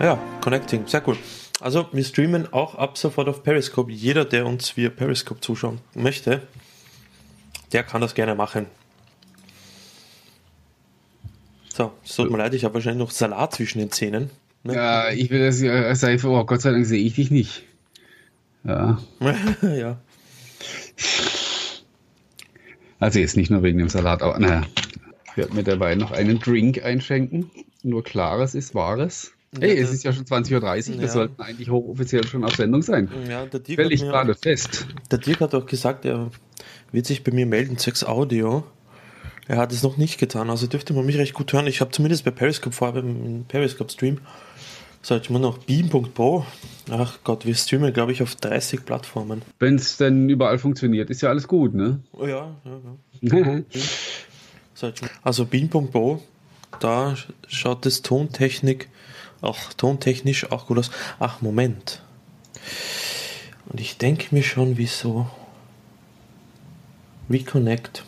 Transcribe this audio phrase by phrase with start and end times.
[0.00, 1.16] Ja, Connecting, sehr cool.
[1.60, 3.90] Also wir streamen auch ab sofort auf Periscope.
[3.90, 6.42] Jeder, der uns via Periscope zuschauen möchte,
[7.72, 8.66] der kann das gerne machen.
[11.68, 14.30] So, es tut mir leid, ich habe wahrscheinlich noch Salat zwischen den Zähnen.
[14.62, 14.74] Ne?
[14.74, 17.64] Ja, ich will das ja sagen, oh Gott sei Dank sehe ich dich nicht.
[18.62, 18.98] Ja.
[19.62, 19.98] ja.
[23.00, 24.62] Also jetzt nicht nur wegen dem Salat, aber naja.
[25.24, 27.50] Ich werde mir dabei noch einen Drink einschenken.
[27.82, 29.32] Nur Klares ist Wahres.
[29.58, 31.08] Hey, ja, es ist ja schon 20.30 Uhr, wir ja.
[31.08, 33.08] sollten eigentlich hochoffiziell schon auf Sendung sein.
[33.28, 34.86] Ja, der Dirk Stell ich gerade fest.
[35.10, 36.30] Der Dirk hat auch gesagt, er
[36.92, 38.64] wird sich bei mir melden, zwecks Audio.
[39.46, 41.66] Er hat es noch nicht getan, also dürfte man mich recht gut hören.
[41.66, 44.18] Ich habe zumindest bei Periscope vor, beim Periscope-Stream,
[45.00, 46.44] sollte man noch Beam.pro.
[46.90, 49.40] Ach Gott, wir streamen, glaube ich, auf 30 Plattformen.
[49.58, 52.00] Wenn es denn überall funktioniert, ist ja alles gut, ne?
[52.12, 52.54] Oh ja,
[53.22, 53.62] ja, ja.
[55.22, 56.22] also Beam.pro,
[56.80, 57.14] da
[57.46, 58.90] schaut das Tontechnik
[59.40, 60.90] auch tontechnisch auch gut aus.
[61.18, 62.02] Ach, Moment.
[63.66, 65.28] Und ich denke mir schon, wieso.
[67.30, 68.04] Reconnect.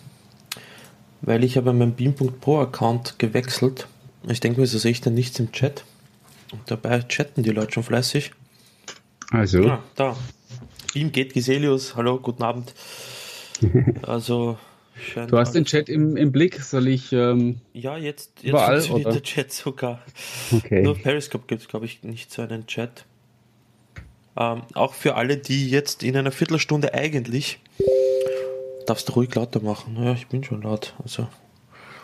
[1.22, 3.86] Weil ich habe meinen Beam.pro Account gewechselt.
[4.28, 5.84] Ich denke mir, so sehe ich dann nichts im Chat.
[6.52, 8.32] Und dabei chatten die Leute schon fleißig.
[9.30, 9.68] Also.
[9.68, 10.16] Ah, da.
[10.92, 11.94] Beam geht Giselius.
[11.94, 12.74] Hallo, guten Abend.
[14.02, 14.56] Also,
[15.28, 17.12] du hast den Chat im, im Blick, soll ich.
[17.12, 19.14] Ähm, ja, jetzt, jetzt überall, funktioniert oder?
[19.14, 20.02] der Chat sogar.
[20.52, 20.82] Okay.
[20.82, 23.04] Nur Periscope gibt es, glaube ich, nicht so einen Chat.
[24.36, 27.58] Ähm, auch für alle, die jetzt in einer Viertelstunde eigentlich.
[28.86, 29.96] Darfst du ruhig lauter machen?
[30.02, 30.94] Ja, ich bin schon laut.
[31.02, 31.28] Also.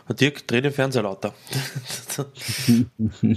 [0.08, 1.34] Dirk, dreh den Fernseher lauter.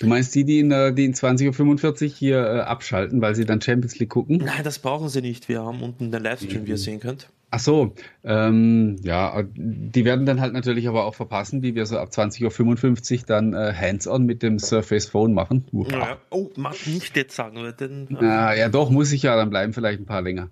[0.00, 3.60] Du meinst die, die in, die in 20.45 Uhr hier äh, abschalten, weil sie dann
[3.60, 4.38] Champions League gucken?
[4.38, 5.48] Nein, das brauchen sie nicht.
[5.48, 6.66] Wir haben unten den Livestream, mhm.
[6.66, 7.28] wie ihr sehen könnt.
[7.54, 11.96] Ach so, ähm, ja, die werden dann halt natürlich aber auch verpassen, wie wir so
[11.98, 15.64] ab 20.55 Uhr dann äh, Hands-on mit dem Surface Phone machen.
[15.88, 18.08] Ja, oh, mach nicht jetzt sagen, denn.
[18.08, 20.48] Äh, Na, ja, doch, muss ich ja, dann bleiben vielleicht ein paar länger.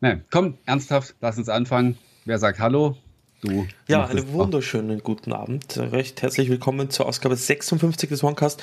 [0.00, 1.96] Nein, komm, ernsthaft, lass uns anfangen.
[2.24, 2.96] Wer sagt Hallo?
[3.42, 3.68] Du.
[3.86, 5.04] Ja, einen wunderschönen auch.
[5.04, 5.78] guten Abend.
[5.78, 8.60] Recht herzlich willkommen zur Ausgabe 56 des OneCast.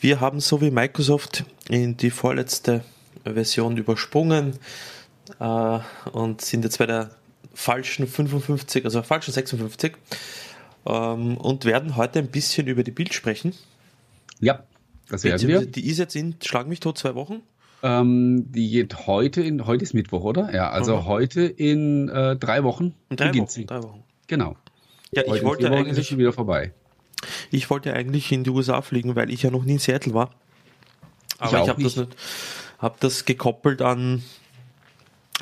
[0.00, 2.84] Wir haben so wie Microsoft in die vorletzte
[3.24, 4.60] Version übersprungen
[5.40, 5.78] äh,
[6.12, 7.10] und sind jetzt bei der
[7.54, 9.94] falschen 55, also falschen 56
[10.86, 13.54] ähm, und werden heute ein bisschen über die Bild sprechen.
[14.40, 14.64] Ja,
[15.08, 15.66] das werden wir.
[15.66, 17.42] Die ist jetzt in Schlag mich tot zwei Wochen.
[17.82, 20.52] Ähm, die geht heute in, heute ist Mittwoch, oder?
[20.54, 21.06] Ja, also mhm.
[21.06, 23.66] heute in äh, drei Wochen in drei Wochen, sie.
[23.66, 24.02] Drei Wochen.
[24.26, 24.56] Genau.
[25.12, 26.72] Ja, ich heute wollte eigentlich schon wieder vorbei.
[27.50, 30.30] Ich wollte eigentlich in die USA fliegen, weil ich ja noch nie in Seattle war.
[31.38, 32.16] Aber ich, ich habe das nicht,
[32.78, 34.22] habe das gekoppelt an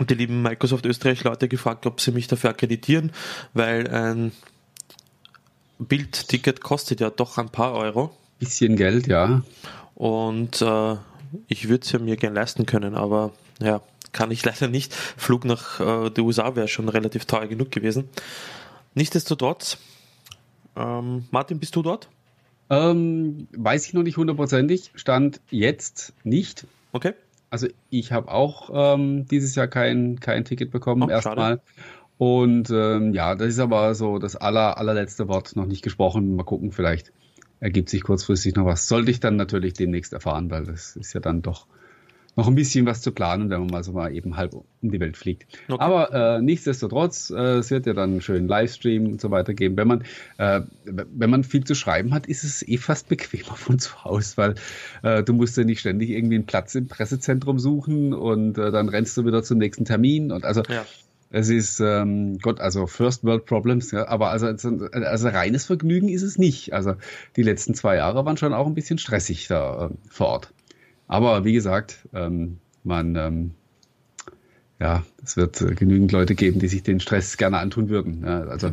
[0.00, 3.12] die lieben Microsoft Österreich Leute gefragt, ob sie mich dafür akkreditieren,
[3.52, 4.32] weil ein
[5.78, 8.16] Bildticket kostet ja doch ein paar Euro.
[8.38, 9.42] Bisschen Geld, ja.
[9.94, 10.96] Und äh,
[11.48, 13.80] ich würde es ja mir gern leisten können, aber ja,
[14.12, 14.94] kann ich leider nicht.
[14.94, 18.08] Flug nach äh, den USA wäre schon relativ teuer genug gewesen.
[18.94, 19.78] Nichtsdestotrotz,
[20.76, 22.08] ähm, Martin, bist du dort?
[22.70, 24.90] Ähm, weiß ich noch nicht hundertprozentig.
[24.94, 26.66] Stand jetzt nicht.
[26.92, 27.12] Okay.
[27.54, 31.60] Also ich habe auch ähm, dieses Jahr kein, kein Ticket bekommen, oh, erstmal.
[32.18, 36.34] Und ähm, ja, das ist aber so das aller, allerletzte Wort noch nicht gesprochen.
[36.34, 37.12] Mal gucken, vielleicht
[37.60, 38.88] ergibt sich kurzfristig noch was.
[38.88, 41.68] Sollte ich dann natürlich demnächst erfahren, weil das ist ja dann doch
[42.36, 45.00] noch ein bisschen was zu planen, wenn man mal so mal eben halb um die
[45.00, 45.46] Welt fliegt.
[45.68, 45.82] Okay.
[45.82, 49.76] Aber äh, nichtsdestotrotz, äh, es wird ja dann einen schönen Livestream und so weiter geben.
[49.76, 50.04] Wenn man,
[50.38, 54.36] äh, wenn man viel zu schreiben hat, ist es eh fast bequemer von zu Hause,
[54.36, 54.54] weil
[55.02, 58.88] äh, du musst ja nicht ständig irgendwie einen Platz im Pressezentrum suchen und äh, dann
[58.88, 60.84] rennst du wieder zum nächsten Termin und also ja.
[61.36, 66.08] Es ist, ähm, Gott, also First World Problems, ja, aber also, also, also reines Vergnügen
[66.08, 66.72] ist es nicht.
[66.72, 66.94] Also
[67.34, 70.52] die letzten zwei Jahre waren schon auch ein bisschen stressig da äh, vor Ort.
[71.08, 73.50] Aber wie gesagt, ähm, man, ähm,
[74.80, 78.22] ja, es wird äh, genügend Leute geben, die sich den Stress gerne antun würden.
[78.24, 78.72] Ja, also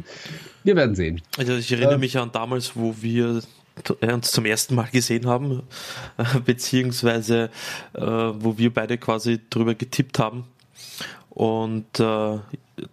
[0.63, 1.21] wir werden sehen.
[1.37, 3.41] Also ich erinnere äh, mich an damals, wo wir
[4.01, 5.63] uns zum ersten Mal gesehen haben,
[6.17, 7.49] äh, beziehungsweise
[7.93, 10.45] äh, wo wir beide quasi drüber getippt haben.
[11.29, 12.39] Und äh,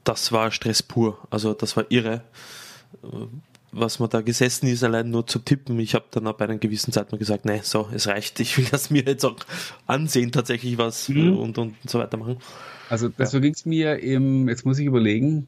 [0.04, 1.18] das war Stress pur.
[1.30, 2.22] Also das war irre
[3.72, 5.78] was man da gesessen ist, allein nur zu tippen.
[5.78, 8.40] Ich habe dann ab einer gewissen Zeit mal gesagt, nee, so, es reicht.
[8.40, 9.36] Ich will das mir jetzt auch
[9.86, 11.36] ansehen, tatsächlich was mhm.
[11.38, 12.38] und, und so weiter machen.
[12.88, 13.26] Also das ja.
[13.26, 15.46] so ging es mir im, jetzt muss ich überlegen,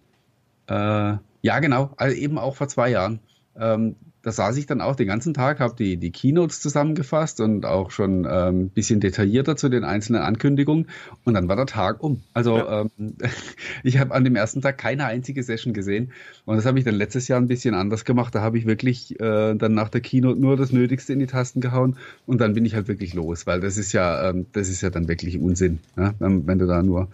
[0.67, 3.21] äh, ja genau, also eben auch vor zwei Jahren.
[3.57, 7.65] Ähm, da saß ich dann auch den ganzen Tag, habe die, die Keynotes zusammengefasst und
[7.65, 10.89] auch schon ein ähm, bisschen detaillierter zu den einzelnen Ankündigungen.
[11.25, 12.23] Und dann war der Tag um.
[12.35, 12.83] Also ja.
[12.83, 12.91] ähm,
[13.83, 16.13] ich habe an dem ersten Tag keine einzige Session gesehen.
[16.45, 18.35] Und das habe ich dann letztes Jahr ein bisschen anders gemacht.
[18.35, 21.61] Da habe ich wirklich äh, dann nach der Keynote nur das Nötigste in die Tasten
[21.61, 21.97] gehauen
[22.27, 24.91] und dann bin ich halt wirklich los, weil das ist ja, ähm, das ist ja
[24.91, 26.15] dann wirklich Unsinn, ja?
[26.19, 27.09] wenn, wenn du da nur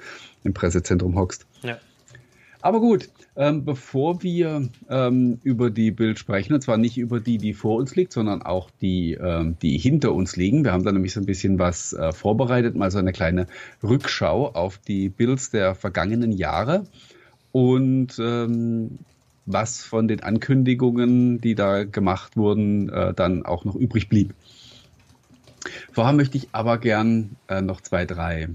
[0.45, 1.47] im Pressezentrum hockst.
[1.63, 1.79] Ja.
[2.67, 7.39] Aber gut, ähm, bevor wir ähm, über die Bild sprechen, und zwar nicht über die,
[7.39, 10.65] die vor uns liegt, sondern auch die, ähm, die hinter uns liegen.
[10.65, 13.47] Wir haben da nämlich so ein bisschen was äh, vorbereitet, mal so eine kleine
[13.85, 16.87] Rückschau auf die Builds der vergangenen Jahre
[17.53, 18.99] und ähm,
[19.45, 24.35] was von den Ankündigungen, die da gemacht wurden, äh, dann auch noch übrig blieb.
[25.93, 28.49] Vorher möchte ich aber gern äh, noch zwei, drei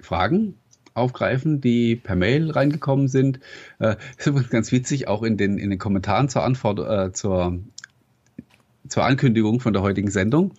[0.00, 0.54] Fragen
[0.96, 3.40] aufgreifen, die per Mail reingekommen sind.
[3.78, 7.58] Äh, ist übrigens ganz witzig, auch in den, in den Kommentaren zur Antwort, äh, zur,
[8.88, 10.54] zur Ankündigung von der heutigen Sendung,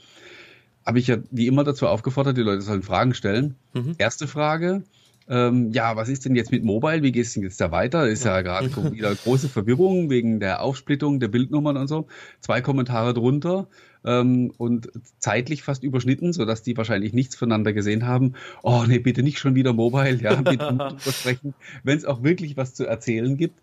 [0.85, 3.55] habe ich ja wie immer dazu aufgefordert, die Leute sollen Fragen stellen.
[3.73, 3.95] Mhm.
[3.97, 4.83] Erste Frage,
[5.29, 7.03] ähm, ja, was ist denn jetzt mit Mobile?
[7.03, 8.07] Wie geht es denn jetzt da weiter?
[8.07, 12.07] Ist ja gerade wieder große Verwirrung wegen der Aufsplittung der Bildnummern und so.
[12.39, 13.67] Zwei Kommentare drunter
[14.05, 14.89] ähm, und
[15.19, 18.33] zeitlich fast überschnitten, sodass die wahrscheinlich nichts voneinander gesehen haben.
[18.63, 21.53] Oh nee, bitte nicht schon wieder Mobile, ja, bitte sprechen,
[21.83, 23.59] wenn es auch wirklich was zu erzählen gibt.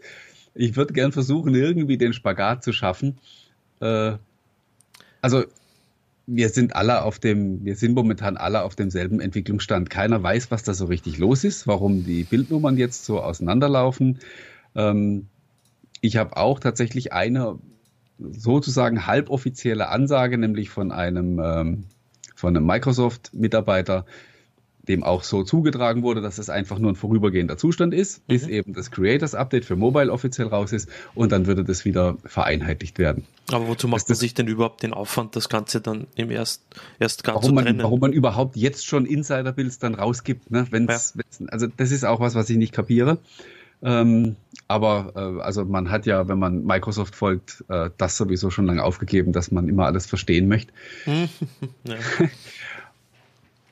[0.54, 3.19] Ich würde gern versuchen, irgendwie den Spagat zu schaffen.
[3.81, 4.12] Äh,
[5.20, 5.44] also
[6.26, 9.90] wir sind alle auf dem, wir sind momentan alle auf demselben Entwicklungsstand.
[9.90, 14.20] Keiner weiß, was da so richtig los ist, warum die Bildnummern jetzt so auseinanderlaufen.
[14.75, 15.26] Ähm,
[16.00, 17.58] ich habe auch tatsächlich eine
[18.32, 21.84] sozusagen halboffizielle Ansage, nämlich von einem, ähm,
[22.34, 24.04] von einem Microsoft-Mitarbeiter,
[24.88, 28.52] dem auch so zugetragen wurde, dass es einfach nur ein vorübergehender Zustand ist, bis mhm.
[28.52, 32.98] eben das Creators Update für Mobile offiziell raus ist und dann würde das wieder vereinheitlicht
[32.98, 33.24] werden.
[33.50, 36.62] Aber wozu macht man sich denn überhaupt den Aufwand, das Ganze dann im erst,
[36.98, 37.76] erst gar warum zu trennen?
[37.78, 40.66] Man, warum man überhaupt jetzt schon Insider-Builds dann rausgibt, ne?
[40.70, 41.22] Wenn's, ja.
[41.22, 43.18] wenn's, also das ist auch was, was ich nicht kapiere.
[43.82, 44.36] Ähm,
[44.69, 48.82] aber äh, also man hat ja, wenn man Microsoft folgt, äh, das sowieso schon lange
[48.82, 50.72] aufgegeben, dass man immer alles verstehen möchte.
[51.06, 51.96] ja.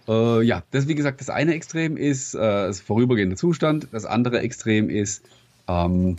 [0.08, 4.40] Äh, ja, das wie gesagt, das eine Extrem ist äh, das vorübergehende Zustand, das andere
[4.40, 5.24] Extrem ist,
[5.68, 6.16] ähm,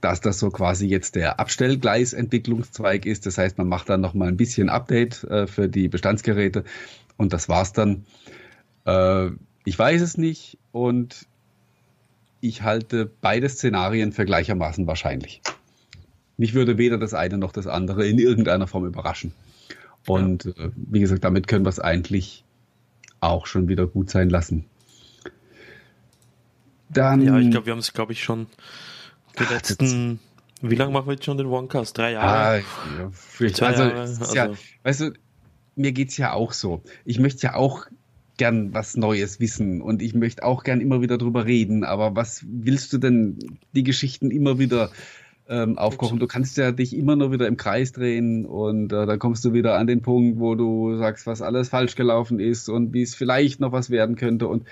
[0.00, 3.26] dass das so quasi jetzt der Abstellgleisentwicklungszweig ist.
[3.26, 6.64] Das heißt, man macht dann noch mal ein bisschen Update äh, für die Bestandsgeräte
[7.16, 8.04] und das war's dann.
[8.84, 9.30] Äh,
[9.64, 11.26] ich weiß es nicht und
[12.40, 15.42] ich halte beide Szenarien für gleichermaßen wahrscheinlich.
[16.36, 19.32] Mich würde weder das eine noch das andere in irgendeiner Form überraschen.
[20.06, 20.52] Und ja.
[20.66, 22.44] äh, wie gesagt, damit können wir es eigentlich
[23.20, 24.66] auch schon wieder gut sein lassen.
[26.88, 28.46] Dann, ja, ich glaube, wir haben es, glaube ich, schon
[29.38, 30.20] die ach, letzten.
[30.62, 31.98] Wie lange machen wir jetzt schon den Onecast?
[31.98, 32.62] Drei Jahre?
[32.62, 34.34] Ah, ja, Zwei also, Jahre also.
[34.34, 34.50] Ja,
[34.84, 35.12] weißt du,
[35.74, 36.82] mir geht es ja auch so.
[37.04, 37.86] Ich möchte ja auch
[38.36, 41.84] gern was Neues wissen und ich möchte auch gern immer wieder drüber reden.
[41.84, 43.38] Aber was willst du denn
[43.74, 44.90] die Geschichten immer wieder
[45.48, 46.18] ähm, aufkochen.
[46.18, 49.52] Du kannst ja dich immer nur wieder im Kreis drehen und äh, dann kommst du
[49.52, 53.14] wieder an den Punkt, wo du sagst, was alles falsch gelaufen ist und wie es
[53.14, 54.48] vielleicht noch was werden könnte.
[54.48, 54.66] Und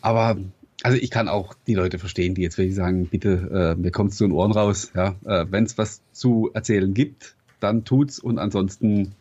[0.00, 0.36] aber
[0.82, 4.14] also ich kann auch die Leute verstehen, die jetzt wirklich sagen, bitte, äh, mir kommt
[4.14, 4.92] zu den Ohren raus.
[4.94, 9.12] Ja, äh, wenn es was zu erzählen gibt, dann tut's und ansonsten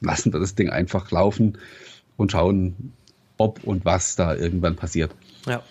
[0.00, 1.58] lassen wir das Ding einfach laufen
[2.16, 2.92] und schauen,
[3.36, 5.14] ob und was da irgendwann passiert.
[5.46, 5.62] Ja.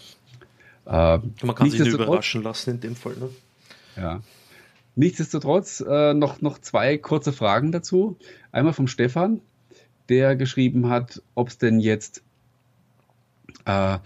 [0.85, 3.15] Äh, Man kann sich nicht überraschen lassen in dem Fall.
[3.15, 3.29] Ne?
[3.95, 4.21] Ja.
[4.95, 8.17] Nichtsdestotrotz äh, noch, noch zwei kurze Fragen dazu.
[8.51, 9.41] Einmal vom Stefan,
[10.09, 12.23] der geschrieben hat, ob es denn jetzt,
[13.65, 13.97] äh,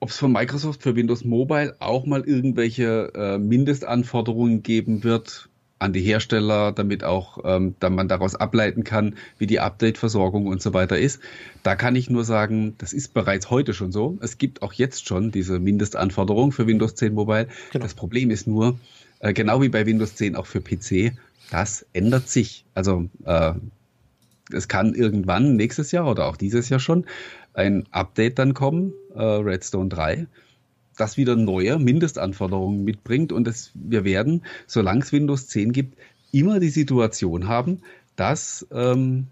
[0.00, 5.92] ob es von Microsoft für Windows Mobile auch mal irgendwelche äh, Mindestanforderungen geben wird an
[5.92, 10.74] die Hersteller, damit auch ähm, dann man daraus ableiten kann, wie die Update-Versorgung und so
[10.74, 11.20] weiter ist.
[11.62, 14.18] Da kann ich nur sagen, das ist bereits heute schon so.
[14.20, 17.48] Es gibt auch jetzt schon diese Mindestanforderungen für Windows 10 Mobile.
[17.72, 17.82] Genau.
[17.82, 18.78] Das Problem ist nur,
[19.20, 21.12] äh, genau wie bei Windows 10 auch für PC,
[21.50, 22.64] das ändert sich.
[22.74, 23.54] Also äh,
[24.52, 27.06] es kann irgendwann nächstes Jahr oder auch dieses Jahr schon
[27.54, 30.26] ein Update dann kommen, äh, Redstone 3,
[31.00, 35.98] das wieder neue Mindestanforderungen mitbringt und es, wir werden, solange es Windows 10 gibt,
[36.32, 37.82] immer die Situation haben,
[38.16, 39.28] dass ähm,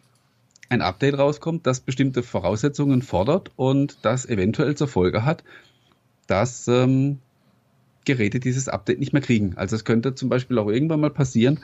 [0.69, 5.45] ein Update rauskommt, das bestimmte Voraussetzungen fordert und das eventuell zur Folge hat,
[6.27, 7.19] dass ähm,
[8.05, 9.57] Geräte dieses Update nicht mehr kriegen.
[9.57, 11.61] Also es könnte zum Beispiel auch irgendwann mal passieren,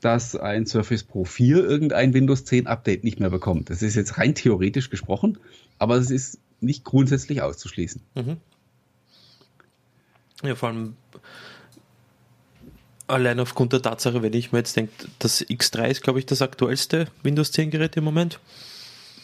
[0.00, 3.70] dass ein Surface Pro 4 irgendein Windows 10 Update nicht mehr bekommt.
[3.70, 5.38] Das ist jetzt rein theoretisch gesprochen,
[5.78, 8.02] aber es ist nicht grundsätzlich auszuschließen.
[8.14, 8.36] Mhm.
[10.42, 10.96] Ja, vor allem
[13.08, 16.42] Allein aufgrund der Tatsache, wenn ich mir jetzt denke, das X3 ist, glaube ich, das
[16.42, 18.38] aktuellste Windows 10 Gerät im Moment.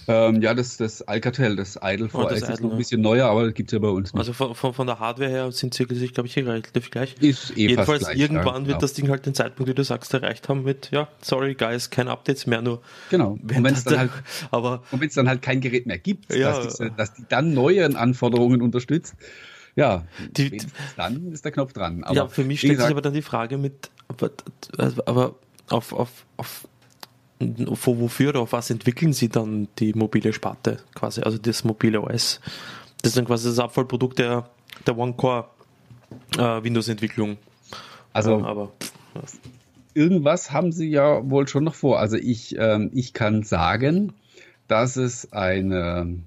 [0.09, 3.03] Ähm, ja, das, das Alcatel, das Idle VS oh, das ist Idle, noch ein bisschen
[3.03, 4.19] neuer, aber das gibt es ja bei uns nicht.
[4.19, 7.15] Also von, von, von der Hardware her sind sie, glaube ich, relativ gleich.
[7.21, 10.13] Ist eh Jedenfalls gleich, irgendwann ja, wird das Ding halt den Zeitpunkt, wie du sagst,
[10.15, 12.81] erreicht haben mit, ja, sorry guys, kein Updates mehr, nur.
[13.11, 13.33] Genau.
[13.33, 14.11] Und wenn es dann,
[14.51, 19.15] halt, dann halt kein Gerät mehr gibt, ja, dass, dass die dann neuen Anforderungen unterstützt,
[19.77, 20.05] ja,
[20.37, 20.61] die,
[20.97, 22.05] dann ist der Knopf dran.
[22.05, 24.31] Aber, ja, für mich stellt sich aber dann die Frage mit, aber,
[25.07, 25.35] aber
[25.71, 26.67] auf, auf, auf
[27.41, 32.41] wofür oder auf was entwickeln sie dann die mobile Sparte quasi, also das mobile OS?
[33.03, 34.49] Das ist dann quasi das Abfallprodukt der,
[34.87, 35.49] der One-Core
[36.39, 37.37] äh, Windows-Entwicklung.
[38.13, 38.73] Also, ähm, aber
[39.95, 41.99] irgendwas haben sie ja wohl schon noch vor.
[41.99, 44.13] Also ich, ähm, ich kann sagen,
[44.69, 46.19] dass es eine,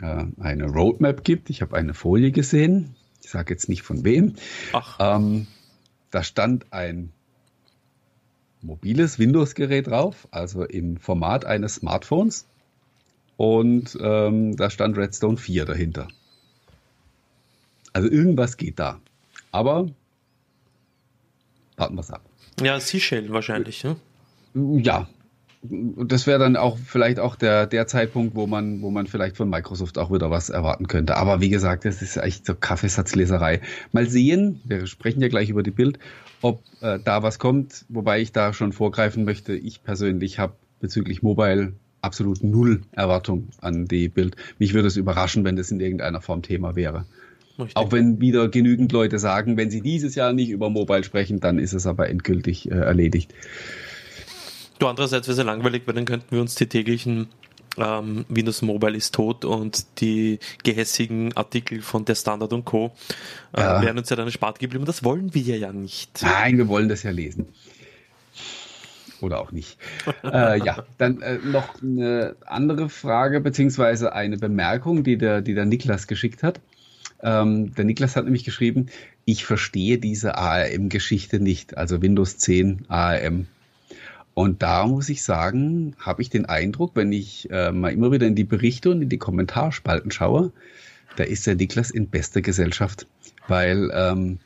[0.00, 1.50] äh, eine Roadmap gibt.
[1.50, 2.94] Ich habe eine Folie gesehen.
[3.22, 4.34] Ich sage jetzt nicht von wem.
[4.72, 4.98] Ach.
[5.00, 5.46] Ähm,
[6.10, 7.12] da stand ein
[8.60, 12.46] mobiles Windows-Gerät drauf, also im Format eines Smartphones.
[13.36, 16.08] Und ähm, da stand Redstone 4 dahinter.
[17.92, 19.00] Also irgendwas geht da.
[19.50, 19.88] Aber
[21.76, 22.22] warten wir es ab.
[22.60, 23.96] Ja, Seashell wahrscheinlich, ne?
[24.54, 25.08] Ja.
[25.64, 29.48] Das wäre dann auch vielleicht auch der, der Zeitpunkt, wo man, wo man vielleicht von
[29.48, 31.16] Microsoft auch wieder was erwarten könnte.
[31.16, 33.60] Aber wie gesagt, das ist echt so Kaffeesatzleserei.
[33.92, 36.00] Mal sehen, wir sprechen ja gleich über die Bild,
[36.40, 39.54] ob äh, da was kommt, wobei ich da schon vorgreifen möchte.
[39.54, 44.34] Ich persönlich habe bezüglich Mobile absolut null Erwartung an die Bild.
[44.58, 47.06] Mich würde es überraschen, wenn das in irgendeiner Form Thema wäre.
[47.58, 47.76] Richtig.
[47.76, 51.58] Auch wenn wieder genügend Leute sagen, wenn sie dieses Jahr nicht über Mobile sprechen, dann
[51.58, 53.32] ist es aber endgültig äh, erledigt.
[54.82, 57.28] Du, andererseits wäre es ja langweilig, weil dann könnten wir uns die täglichen
[57.78, 62.90] ähm, Windows Mobile ist tot und die gehässigen Artikel von der Standard und Co.
[63.56, 63.80] Äh, ja.
[63.80, 64.84] wären uns ja dann erspart geblieben.
[64.84, 66.22] Das wollen wir ja nicht.
[66.22, 67.46] Nein, wir wollen das ja lesen.
[69.20, 69.78] Oder auch nicht.
[70.24, 75.64] äh, ja, dann äh, noch eine andere Frage, beziehungsweise eine Bemerkung, die der, die der
[75.64, 76.58] Niklas geschickt hat.
[77.22, 78.88] Ähm, der Niklas hat nämlich geschrieben,
[79.26, 83.46] ich verstehe diese ARM-Geschichte nicht, also Windows 10 ARM.
[84.34, 88.26] Und da muss ich sagen, habe ich den Eindruck, wenn ich äh, mal immer wieder
[88.26, 90.52] in die Berichte und in die Kommentarspalten schaue,
[91.16, 93.06] da ist der Niklas in bester Gesellschaft,
[93.46, 94.38] weil ähm,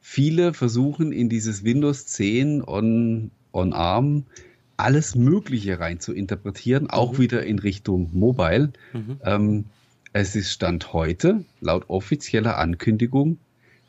[0.00, 4.24] viele versuchen in dieses Windows 10 on, on ARM
[4.76, 6.90] alles Mögliche rein zu interpretieren, mhm.
[6.90, 8.72] auch wieder in Richtung Mobile.
[8.92, 9.20] Mhm.
[9.24, 9.64] Ähm,
[10.12, 13.38] es ist Stand heute, laut offizieller Ankündigung,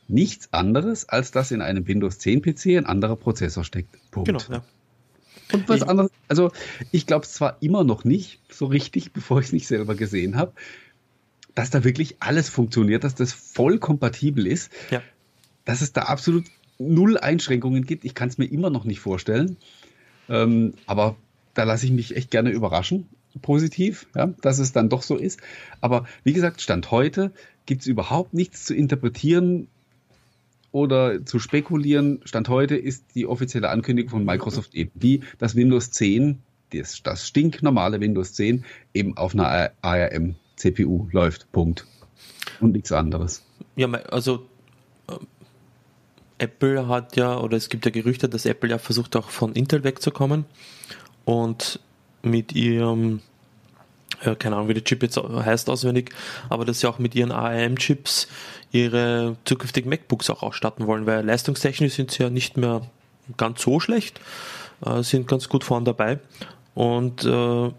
[0.07, 3.97] nichts anderes, als dass in einem Windows 10 PC ein anderer Prozessor steckt.
[4.11, 4.27] Punkt.
[4.27, 4.63] Genau, ja.
[5.51, 6.51] Und was anderes, also
[6.91, 10.35] ich glaube es zwar immer noch nicht so richtig, bevor ich es nicht selber gesehen
[10.35, 10.53] habe,
[11.55, 15.01] dass da wirklich alles funktioniert, dass das voll kompatibel ist, ja.
[15.65, 16.45] dass es da absolut
[16.77, 18.05] null Einschränkungen gibt.
[18.05, 19.57] Ich kann es mir immer noch nicht vorstellen.
[20.29, 21.17] Ähm, aber
[21.53, 23.09] da lasse ich mich echt gerne überraschen,
[23.41, 25.41] positiv, ja, dass es dann doch so ist.
[25.81, 27.31] Aber wie gesagt, Stand heute
[27.65, 29.67] gibt es überhaupt nichts zu interpretieren,
[30.71, 32.21] oder zu spekulieren.
[32.25, 36.39] Stand heute ist die offizielle Ankündigung von Microsoft eben die, dass Windows 10,
[36.71, 41.51] das, das stinknormale Windows 10, eben auf einer ARM CPU läuft.
[41.51, 41.85] Punkt.
[42.59, 43.43] Und nichts anderes.
[43.75, 44.45] Ja, also
[45.07, 45.13] äh,
[46.37, 49.83] Apple hat ja, oder es gibt ja Gerüchte, dass Apple ja versucht auch von Intel
[49.83, 50.45] wegzukommen
[51.25, 51.79] und
[52.21, 53.21] mit ihrem
[54.23, 56.11] ja, keine Ahnung, wie der Chip jetzt heißt auswendig,
[56.49, 58.27] aber dass sie auch mit ihren ARM-Chips
[58.71, 62.81] ihre zukünftigen MacBooks auch ausstatten wollen, weil leistungstechnisch sind sie ja nicht mehr
[63.37, 64.19] ganz so schlecht,
[64.85, 66.19] äh, sind ganz gut vorn dabei.
[66.75, 67.71] Und äh,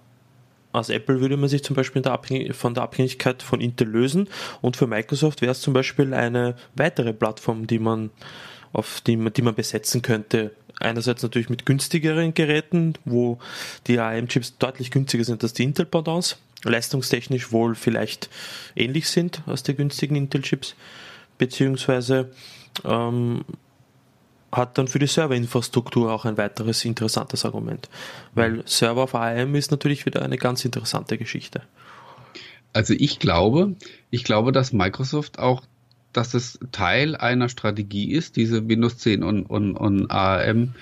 [0.73, 2.19] als Apple würde man sich zum Beispiel der
[2.53, 4.29] von der Abhängigkeit von Intel lösen
[4.61, 8.11] und für Microsoft wäre es zum Beispiel eine weitere Plattform, die man
[8.73, 10.53] auf die, die man besetzen könnte.
[10.81, 13.39] Einerseits natürlich mit günstigeren Geräten, wo
[13.87, 18.31] die ARM-Chips deutlich günstiger sind als die Intel-Pendants, leistungstechnisch wohl vielleicht
[18.75, 20.75] ähnlich sind als die günstigen Intel-Chips,
[21.39, 22.31] beziehungsweise
[22.85, 23.45] ähm,
[24.53, 27.89] hat dann für die Serverinfrastruktur auch ein weiteres interessantes Argument,
[28.35, 31.63] weil Server auf ARM ist natürlich wieder eine ganz interessante Geschichte.
[32.73, 33.75] Also ich glaube,
[34.11, 35.63] ich glaube, dass Microsoft auch
[36.13, 40.75] dass es Teil einer Strategie ist, diese Windows 10 und, und, und ARM,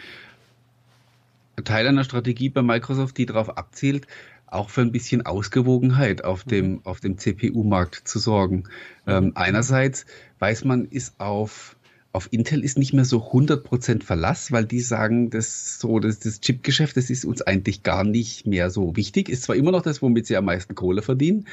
[1.65, 4.07] Teil einer Strategie bei Microsoft, die darauf abzielt,
[4.47, 6.81] auch für ein bisschen Ausgewogenheit auf dem, mhm.
[6.85, 8.65] auf dem CPU-Markt zu sorgen.
[9.07, 10.07] Ähm, einerseits
[10.39, 11.77] weiß man, ist auf,
[12.13, 16.41] auf Intel ist nicht mehr so 100% Verlass, weil die sagen, das so, das, das
[16.41, 19.29] Chipgeschäft, das ist uns eigentlich gar nicht mehr so wichtig.
[19.29, 21.47] Ist zwar immer noch das, womit sie am meisten Kohle verdienen,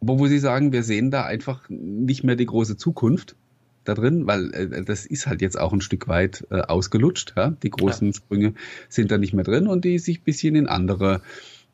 [0.00, 3.36] aber wo sie sagen, wir sehen da einfach nicht mehr die große Zukunft.
[3.84, 7.34] da drin, weil äh, das ist halt jetzt auch ein Stück weit äh, ausgelutscht.
[7.36, 7.50] Ja?
[7.50, 8.14] Die großen ja.
[8.14, 8.54] Sprünge
[8.88, 11.22] sind da nicht mehr drin und die sich ein bisschen in andere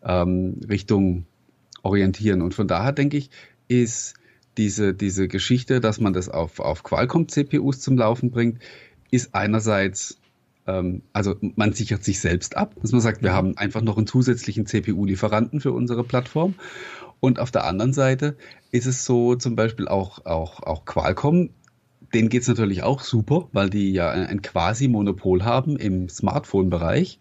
[0.04, 1.26] ähm, Richtungen
[1.82, 2.42] orientieren.
[2.42, 3.30] Und von daher denke ich,
[3.68, 4.14] ist
[4.56, 8.60] diese, diese Geschichte, dass man das auf, auf Qualcomm-CPUs zum Laufen bringt,
[9.10, 10.18] ist einerseits,
[10.66, 13.36] ähm, also man sichert sich selbst ab, dass man sagt, wir mhm.
[13.36, 16.54] haben einfach noch einen zusätzlichen CPU-Lieferanten für unsere Plattform.
[17.22, 18.36] Und auf der anderen Seite
[18.72, 21.50] ist es so zum Beispiel auch, auch, auch Qualcomm,
[22.12, 27.20] denen geht es natürlich auch super, weil die ja ein Quasi-Monopol haben im Smartphone-Bereich.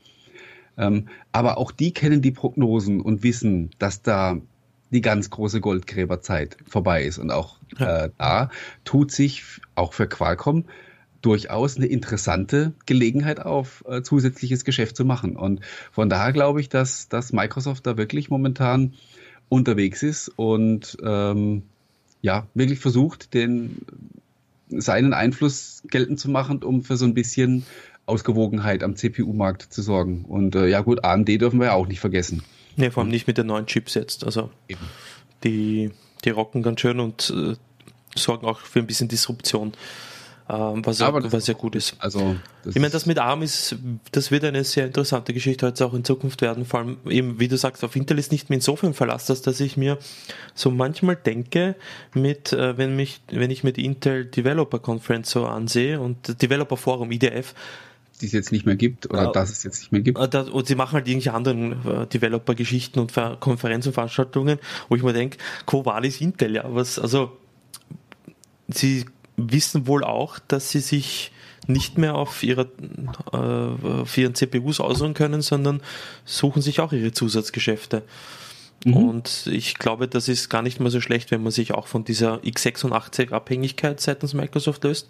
[0.75, 4.41] Ähm, aber auch die kennen die Prognosen und wissen, dass da
[4.89, 7.19] die ganz große Goldgräberzeit vorbei ist.
[7.19, 8.49] Und auch äh, da
[8.83, 9.43] tut sich
[9.75, 10.65] auch für Qualcomm
[11.21, 15.35] durchaus eine interessante Gelegenheit auf, äh, zusätzliches Geschäft zu machen.
[15.35, 18.95] Und von daher glaube ich, dass, dass Microsoft da wirklich momentan
[19.51, 21.63] unterwegs ist und ähm,
[22.21, 23.85] ja, wirklich versucht, den,
[24.69, 27.65] seinen Einfluss geltend zu machen, um für so ein bisschen
[28.05, 30.23] Ausgewogenheit am CPU-Markt zu sorgen.
[30.23, 32.43] Und äh, ja gut, AMD dürfen wir ja auch nicht vergessen.
[32.77, 34.23] Nee, vor allem nicht mit den neuen Chips jetzt.
[34.23, 34.85] Also Eben.
[35.43, 35.91] die,
[36.23, 37.55] die rocken ganz schön und äh,
[38.15, 39.73] sorgen auch für ein bisschen Disruption.
[40.53, 41.95] Was, ja, was ja gut ist.
[41.99, 43.77] Also, ich meine, das mit ARM ist,
[44.11, 46.65] das wird eine sehr interessante Geschichte heute auch in Zukunft werden.
[46.65, 49.61] Vor allem eben, wie du sagst, auf Intel ist nicht mehr insofern Verlass, dass, dass
[49.61, 49.97] ich mir
[50.53, 51.75] so manchmal denke,
[52.13, 57.11] mit, äh, wenn mich, wenn ich mit Intel Developer Conference so ansehe und Developer Forum,
[57.11, 57.55] IDF,
[58.19, 60.17] die es jetzt nicht mehr gibt oder ja, dass es jetzt nicht mehr gibt.
[60.17, 66.19] Äh, und sie machen halt irgendwelche anderen Developer-Geschichten und Konferenzenveranstaltungen, wo ich mir denke, Covalis
[66.19, 67.37] Intel, ja, was, also
[68.67, 69.05] sie
[69.49, 71.31] wissen wohl auch, dass sie sich
[71.67, 72.69] nicht mehr auf, ihre,
[73.31, 73.37] äh,
[74.01, 75.81] auf ihren CPUs ausruhen können, sondern
[76.25, 78.03] suchen sich auch ihre Zusatzgeschäfte.
[78.83, 78.97] Mhm.
[78.97, 82.03] Und ich glaube, das ist gar nicht mal so schlecht, wenn man sich auch von
[82.03, 85.07] dieser x86-Abhängigkeit seitens Microsoft löst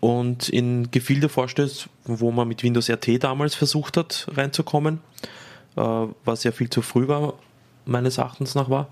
[0.00, 5.00] und in Gefilde vorstößt, wo man mit Windows RT damals versucht hat reinzukommen,
[5.76, 5.82] äh,
[6.24, 7.34] was ja viel zu früh war,
[7.84, 8.88] meines Erachtens nach war.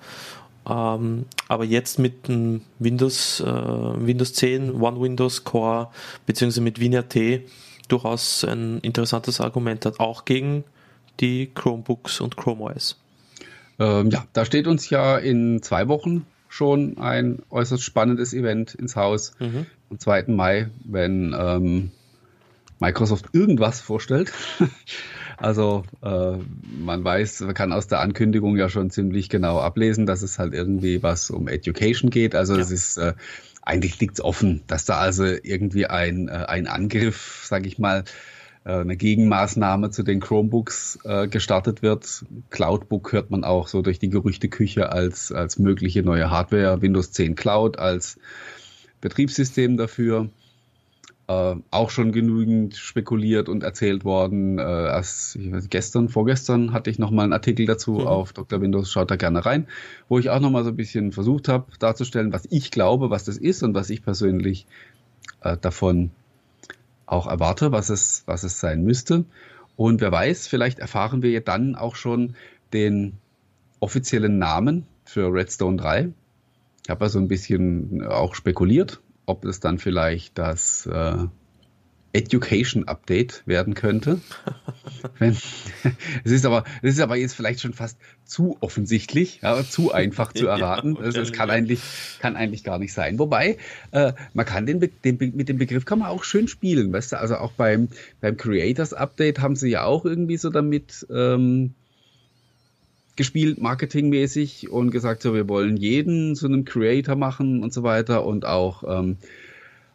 [0.69, 5.89] Ähm, aber jetzt mit dem Windows, äh, Windows 10, One Windows Core
[6.27, 7.43] beziehungsweise mit WinRT
[7.89, 10.65] durchaus ein interessantes Argument hat, auch gegen
[11.21, 12.97] die Chromebooks und Chrome OS.
[13.79, 18.97] Ähm, ja, da steht uns ja in zwei Wochen schon ein äußerst spannendes Event ins
[18.97, 19.33] Haus.
[19.39, 19.67] Mhm.
[19.91, 20.25] Am 2.
[20.29, 21.91] Mai, wenn ähm,
[22.81, 24.33] Microsoft irgendwas vorstellt.
[25.37, 26.37] also äh,
[26.79, 30.55] man weiß, man kann aus der Ankündigung ja schon ziemlich genau ablesen, dass es halt
[30.55, 32.35] irgendwie was um Education geht.
[32.35, 32.61] Also ja.
[32.61, 33.15] es ist äh,
[33.69, 38.05] eigentlich liegt es offen, dass da also irgendwie ein, äh, ein Angriff, sage ich mal,
[38.65, 42.25] äh, eine Gegenmaßnahme zu den Chromebooks äh, gestartet wird.
[42.49, 47.35] Cloudbook hört man auch so durch die Gerüchteküche als, als mögliche neue Hardware, Windows 10
[47.35, 48.19] Cloud als
[49.03, 50.31] Betriebssystem dafür.
[51.29, 54.59] Äh, auch schon genügend spekuliert und erzählt worden.
[54.59, 58.07] Äh, erst weiß, gestern, vorgestern hatte ich nochmal einen Artikel dazu mhm.
[58.07, 58.63] auf Dr.
[58.63, 59.67] Windows, schaut da gerne rein,
[60.09, 63.37] wo ich auch nochmal so ein bisschen versucht habe darzustellen, was ich glaube, was das
[63.37, 64.67] ist und was ich persönlich
[65.43, 66.13] äh, davon
[67.05, 69.27] auch erwarte, was es, was es sein müsste.
[69.77, 72.37] Und wer weiß, vielleicht erfahren wir ja dann auch schon
[72.73, 73.19] den
[73.81, 76.09] offiziellen Namen für Redstone 3.
[76.85, 81.27] Ich habe also ein bisschen auch spekuliert, ob es dann vielleicht das äh,
[82.15, 84.21] Education Update werden könnte.
[85.19, 85.33] Wenn,
[86.25, 90.33] es ist aber, es ist aber jetzt vielleicht schon fast zu offensichtlich, ja, zu einfach
[90.33, 90.97] zu erraten.
[90.97, 91.81] ja, das, kann eigentlich,
[92.21, 93.19] kann eigentlich gar nicht sein.
[93.19, 93.59] Wobei,
[93.91, 97.19] äh, man kann den, den, mit dem Begriff kann man auch schön spielen, weißt du,
[97.19, 97.89] also auch beim,
[98.23, 101.75] beim Creators Update haben sie ja auch irgendwie so damit, ähm,
[103.19, 108.25] gespielt, marketingmäßig und gesagt, so, wir wollen jeden zu einem Creator machen und so weiter
[108.25, 109.19] und auch ähm,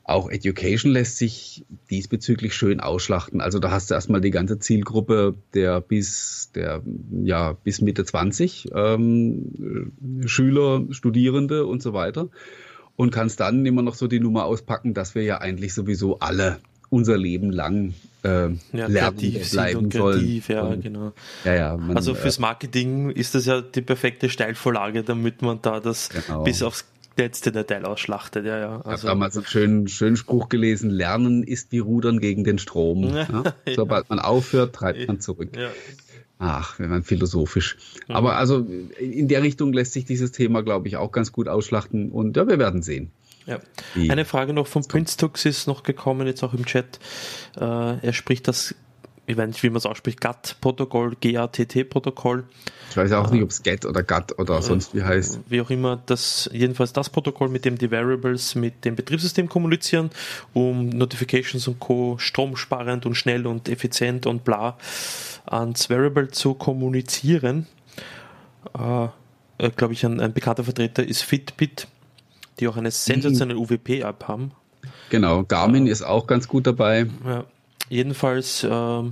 [0.03, 3.39] auch Education lässt sich diesbezüglich schön ausschlachten.
[3.39, 6.83] Also da hast du erstmal die ganze Zielgruppe der bis der
[7.23, 9.93] ja bis Mitte 20 ähm,
[10.25, 12.29] Schüler, Studierende und so weiter
[12.97, 16.59] und kannst dann immer noch so die Nummer auspacken, dass wir ja eigentlich sowieso alle
[16.93, 19.17] unser Leben lang äh, ja, lernen
[19.51, 20.73] bleiben kreativ, sollen.
[20.73, 21.11] Ja, genau.
[21.43, 25.59] Ja, ja, man, also fürs äh, Marketing ist das ja die perfekte Steilvorlage, damit man
[25.61, 26.43] da das genau.
[26.43, 26.85] bis aufs
[27.17, 28.45] letzte Detail ausschlachtet.
[28.45, 28.75] Ja, ja.
[28.77, 28.89] Also.
[28.89, 33.03] Ich habe damals einen schönen, schönen Spruch gelesen, Lernen ist wie Rudern gegen den Strom.
[33.13, 33.53] Ja?
[33.75, 35.49] Sobald man aufhört, treibt man zurück.
[35.57, 35.69] Ja.
[36.39, 37.77] Ach, wenn man philosophisch.
[38.07, 38.15] Mhm.
[38.15, 38.67] Aber also
[38.99, 42.47] in der Richtung lässt sich dieses Thema, glaube ich, auch ganz gut ausschlachten und ja,
[42.47, 43.11] wir werden sehen.
[43.45, 43.59] Ja.
[43.95, 46.99] Eine Frage noch von Prince Tux ist noch gekommen, jetzt auch im Chat.
[47.57, 48.75] Äh, er spricht das
[49.25, 52.43] ich weiß nicht, wie man es ausspricht, GATT-Protokoll, GATT-Protokoll.
[52.89, 55.39] Ich weiß auch nicht, ob es GATT oder GATT oder sonst wie heißt.
[55.47, 60.09] Wie auch immer, das jedenfalls das Protokoll, mit dem die Variables mit dem Betriebssystem kommunizieren,
[60.51, 62.17] um Notifications und Co.
[62.17, 64.77] stromsparend und schnell und effizient und bla
[65.45, 67.67] ans Variable zu kommunizieren.
[68.77, 69.07] Äh,
[69.57, 71.87] äh, Glaube ich, ein, ein, bekannter Vertreter ist Fitbit,
[72.59, 73.65] die auch eine sensationelle mhm.
[73.65, 74.51] UWP-App haben.
[75.09, 77.07] Genau, Garmin äh, ist auch ganz gut dabei.
[77.25, 77.45] Ja.
[77.89, 79.03] Jedenfalls äh,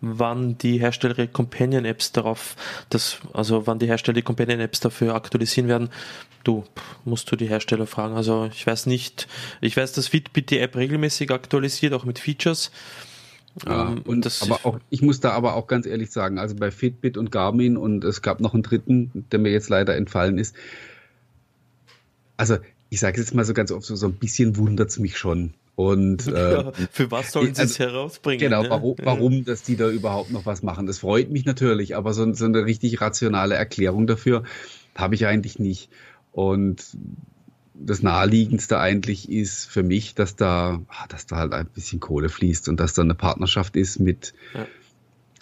[0.00, 2.56] wann die Hersteller Companion-Apps darauf,
[2.90, 5.88] das, also wann die Hersteller Companion-Apps dafür aktualisieren werden,
[6.44, 6.64] du
[7.04, 8.14] musst du die Hersteller fragen.
[8.14, 9.26] Also ich weiß nicht,
[9.60, 12.70] ich weiß, dass Fitbit die App regelmäßig aktualisiert, auch mit Features.
[13.64, 16.54] Ja, ähm, und das aber auch, ich muss da aber auch ganz ehrlich sagen, also
[16.54, 20.38] bei Fitbit und Garmin und es gab noch einen dritten, der mir jetzt leider entfallen
[20.38, 20.54] ist.
[22.36, 25.18] Also ich sage jetzt mal so ganz oft, so, so ein bisschen wundert es mich
[25.18, 25.54] schon.
[25.74, 28.40] Und äh, für was sollen sie es also, herausbringen?
[28.40, 28.70] Genau, ne?
[28.70, 30.86] warum, warum, dass die da überhaupt noch was machen.
[30.86, 34.42] Das freut mich natürlich, aber so, so eine richtig rationale Erklärung dafür
[34.94, 35.90] habe ich eigentlich nicht.
[36.32, 36.82] Und
[37.74, 42.30] das naheliegendste eigentlich ist für mich, dass da, ah, dass da halt ein bisschen Kohle
[42.30, 44.32] fließt und dass da eine Partnerschaft ist mit,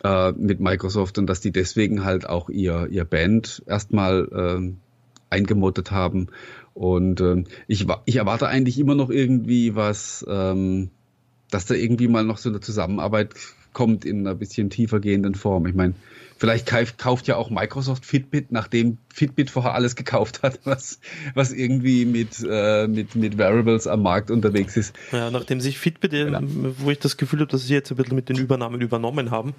[0.02, 0.28] ja.
[0.28, 4.72] äh, mit Microsoft und dass die deswegen halt auch ihr, ihr Band erstmal äh,
[5.30, 6.28] eingemottet haben
[6.74, 10.90] und ähm, ich, ich erwarte eigentlich immer noch irgendwie was, ähm,
[11.50, 13.34] dass da irgendwie mal noch so eine Zusammenarbeit
[13.72, 15.66] kommt in einer bisschen tiefer gehenden Form.
[15.66, 15.94] Ich meine,
[16.36, 20.98] vielleicht kauft ja auch Microsoft Fitbit, nachdem Fitbit vorher alles gekauft hat, was,
[21.34, 24.94] was irgendwie mit, äh, mit, mit Variables am Markt unterwegs ist.
[25.12, 26.40] Ja, nachdem sich Fitbit, ja.
[26.42, 29.54] wo ich das Gefühl habe, dass sie jetzt ein bisschen mit den Übernahmen übernommen haben,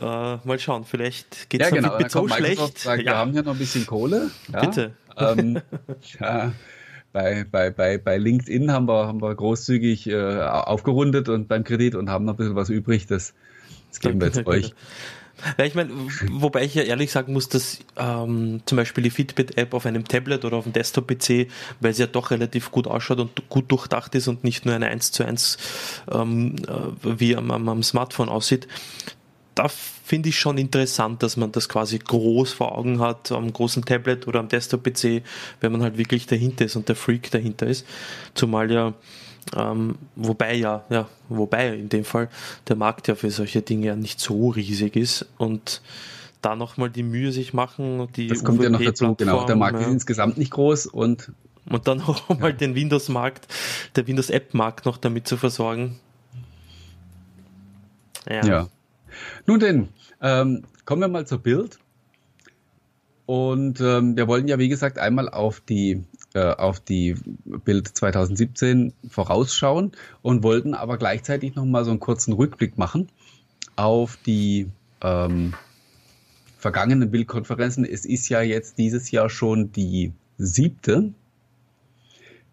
[0.00, 1.90] äh, mal schauen, vielleicht geht es ja, genau.
[1.90, 2.78] Fitbit so schlecht.
[2.78, 3.12] Sagt, ja.
[3.12, 4.30] Wir haben ja noch ein bisschen Kohle.
[4.52, 4.60] Ja?
[4.60, 4.92] Bitte.
[5.16, 5.60] Ähm,
[6.20, 6.52] ja,
[7.12, 11.94] bei, bei, bei, bei LinkedIn haben wir, haben wir großzügig äh, aufgerundet und beim Kredit
[11.94, 13.06] und haben noch ein bisschen was übrig.
[13.06, 13.34] Das,
[13.88, 14.74] das geben wir jetzt euch.
[15.58, 15.90] Ja, ich meine,
[16.30, 20.44] wobei ich ja ehrlich sagen muss, dass ähm, zum Beispiel die Fitbit-App auf einem Tablet
[20.44, 21.48] oder auf einem Desktop-PC,
[21.80, 24.86] weil sie ja doch relativ gut ausschaut und gut durchdacht ist und nicht nur eine
[24.86, 25.58] 1 zu 1
[26.10, 28.66] ähm, äh, wie am, am, am Smartphone aussieht,
[29.56, 33.84] da finde ich schon interessant, dass man das quasi groß vor Augen hat, am großen
[33.84, 35.22] Tablet oder am Desktop-PC,
[35.60, 37.86] wenn man halt wirklich dahinter ist und der Freak dahinter ist.
[38.34, 38.92] Zumal ja,
[39.56, 42.28] ähm, wobei ja, ja, wobei in dem Fall
[42.68, 45.80] der Markt ja für solche Dinge ja nicht so riesig ist und
[46.42, 49.46] da nochmal die Mühe sich machen, die Das kommt ja noch dazu, genau.
[49.46, 49.86] Der Markt ja.
[49.86, 51.32] ist insgesamt nicht groß und
[51.68, 52.52] und dann auch mal ja.
[52.52, 53.48] den Windows-Markt,
[53.96, 55.98] der Windows-App-Markt noch damit zu versorgen.
[58.28, 58.44] Ja.
[58.46, 58.68] ja.
[59.46, 59.88] Nun denn,
[60.20, 61.78] ähm, kommen wir mal zur Bild.
[63.26, 67.16] Und ähm, wir wollen ja, wie gesagt, einmal auf die, äh, auf die
[67.64, 73.08] Bild 2017 vorausschauen und wollten aber gleichzeitig nochmal so einen kurzen Rückblick machen
[73.74, 74.68] auf die
[75.02, 75.54] ähm,
[76.56, 77.84] vergangenen Bildkonferenzen.
[77.84, 81.12] Es ist ja jetzt dieses Jahr schon die siebte.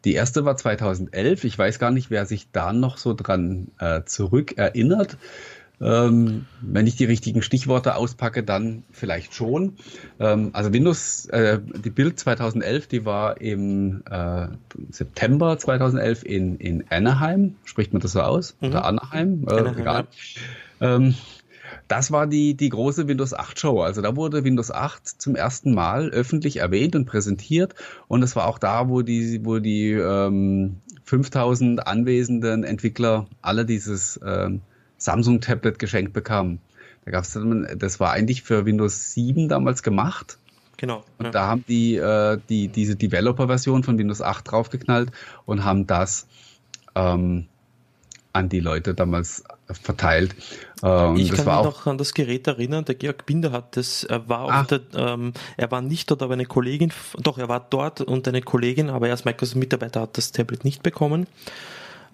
[0.05, 1.43] Die erste war 2011.
[1.45, 5.17] Ich weiß gar nicht, wer sich da noch so dran äh, zurückerinnert.
[5.81, 9.77] Ähm, wenn ich die richtigen Stichworte auspacke, dann vielleicht schon.
[10.19, 14.47] Ähm, also Windows, äh, die Bild 2011, die war im äh,
[14.91, 17.55] September 2011 in, in Anaheim.
[17.65, 18.55] Spricht man das so aus?
[18.61, 18.67] Mhm.
[18.69, 19.45] Oder Anaheim?
[19.47, 20.07] Äh, Anaheim egal.
[20.79, 20.95] Ja.
[20.95, 21.15] Ähm,
[21.87, 23.81] das war die, die große Windows 8 Show.
[23.81, 27.75] Also da wurde Windows 8 zum ersten Mal öffentlich erwähnt und präsentiert.
[28.07, 34.19] Und es war auch da, wo die, wo die ähm, 5000 anwesenden Entwickler alle dieses
[34.25, 34.61] ähm,
[35.03, 36.59] Samsung-Tablet geschenkt bekam.
[37.05, 40.37] Da gab's dann, das war eigentlich für Windows 7 damals gemacht.
[40.77, 41.03] Genau.
[41.17, 41.31] Und ja.
[41.31, 45.11] da haben die, äh, die diese Developer-Version von Windows 8 draufgeknallt
[45.45, 46.27] und haben das
[46.95, 47.47] ähm,
[48.33, 50.35] an die Leute damals verteilt.
[50.81, 54.27] Ähm, ich kann mich noch an das Gerät erinnern, der Georg Binder hat das, er
[54.27, 54.63] war, ah.
[54.63, 58.41] der, ähm, er war nicht dort, aber eine Kollegin, doch, er war dort und eine
[58.41, 61.27] Kollegin, aber er als Microsoft-Mitarbeiter hat das Tablet nicht bekommen.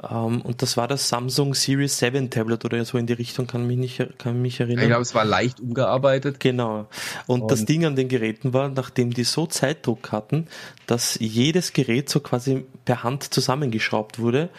[0.08, 3.68] Ähm, und das war das Samsung Series 7 Tablet oder so in die Richtung, kann
[3.68, 4.84] mich nicht kann mich erinnern.
[4.84, 6.40] Ich glaube, es war leicht umgearbeitet.
[6.40, 6.88] Genau.
[7.28, 10.48] Und, und, das Ding an den Geräten war, nachdem die so Zeitdruck hatten,
[10.88, 14.50] dass jedes Gerät so quasi per Hand zusammengeschraubt wurde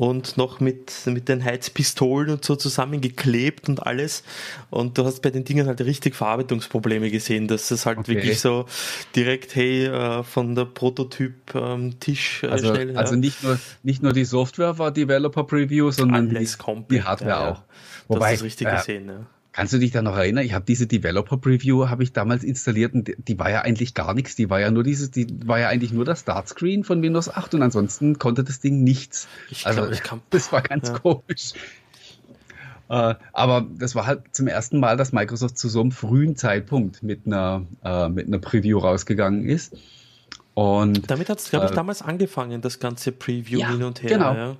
[0.00, 4.22] und noch mit, mit den Heizpistolen und so zusammengeklebt und alles.
[4.70, 8.14] Und du hast bei den Dingen halt richtig Verarbeitungsprobleme gesehen, dass es halt okay.
[8.14, 8.64] wirklich so
[9.14, 12.96] direkt, hey, äh, von der Prototyp-Tisch ähm, also, schnell.
[12.96, 16.48] Also nicht nur, nicht nur die Software war Developer Preview, sondern die,
[16.90, 17.62] die, Hardware ja, auch.
[18.08, 19.26] Wobei, das ist richtig äh, gesehen, ja.
[19.60, 20.42] Kannst du dich da noch erinnern?
[20.42, 24.14] Ich habe diese Developer Preview habe ich damals installiert und die war ja eigentlich gar
[24.14, 24.34] nichts.
[24.34, 27.56] Die war ja nur dieses, die war ja eigentlich nur das Startscreen von Windows 8
[27.56, 29.28] und ansonsten konnte das Ding nichts.
[29.50, 30.98] Ich also glaub, ich kann, das war ganz ja.
[30.98, 31.52] komisch.
[32.88, 37.02] Äh, aber das war halt zum ersten Mal, dass Microsoft zu so einem frühen Zeitpunkt
[37.02, 39.76] mit einer, äh, mit einer Preview rausgegangen ist.
[40.54, 44.02] Und, Damit hat es, glaube ich, äh, damals angefangen, das ganze Preview ja, hin und
[44.02, 44.08] her.
[44.08, 44.34] Genau.
[44.34, 44.56] Ja.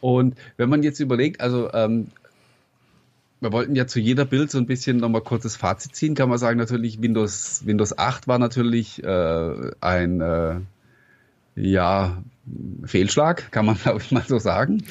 [0.00, 2.08] Und wenn man jetzt überlegt, also ähm,
[3.40, 6.38] wir wollten ja zu jeder Bild so ein bisschen nochmal kurzes Fazit ziehen, kann man
[6.38, 10.60] sagen, natürlich Windows, Windows 8 war natürlich äh, ein äh,
[11.54, 12.22] ja,
[12.84, 14.84] Fehlschlag, kann man glaube ich mal so sagen.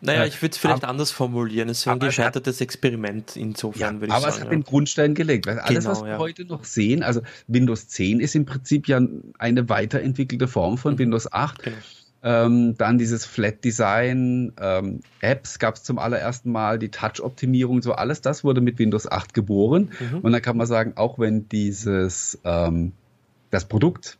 [0.00, 1.68] Naja, ich würde es vielleicht aber, anders formulieren.
[1.68, 4.24] Es ist ein gescheitertes Experiment insofern, ja, würde ich aber sagen.
[4.24, 4.50] Aber es hat ja.
[4.50, 5.46] den Grundstein gelegt.
[5.46, 6.18] Weil alles, genau, was wir ja.
[6.18, 9.00] heute noch sehen, also Windows 10 ist im Prinzip ja
[9.38, 10.98] eine weiterentwickelte Form von mhm.
[11.00, 11.64] Windows 8.
[11.64, 11.76] Genau.
[12.22, 17.92] Ähm, dann dieses Flat Design, ähm, Apps gab es zum allerersten Mal, die Touch-Optimierung, so
[17.92, 19.92] alles das wurde mit Windows 8 geboren.
[20.00, 20.20] Mhm.
[20.20, 22.92] Und dann kann man sagen, auch wenn dieses ähm,
[23.50, 24.18] das Produkt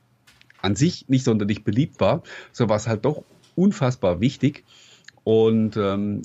[0.62, 3.24] an sich nicht sonderlich beliebt war, so war es halt doch
[3.56, 4.64] unfassbar wichtig.
[5.24, 6.22] Und ähm,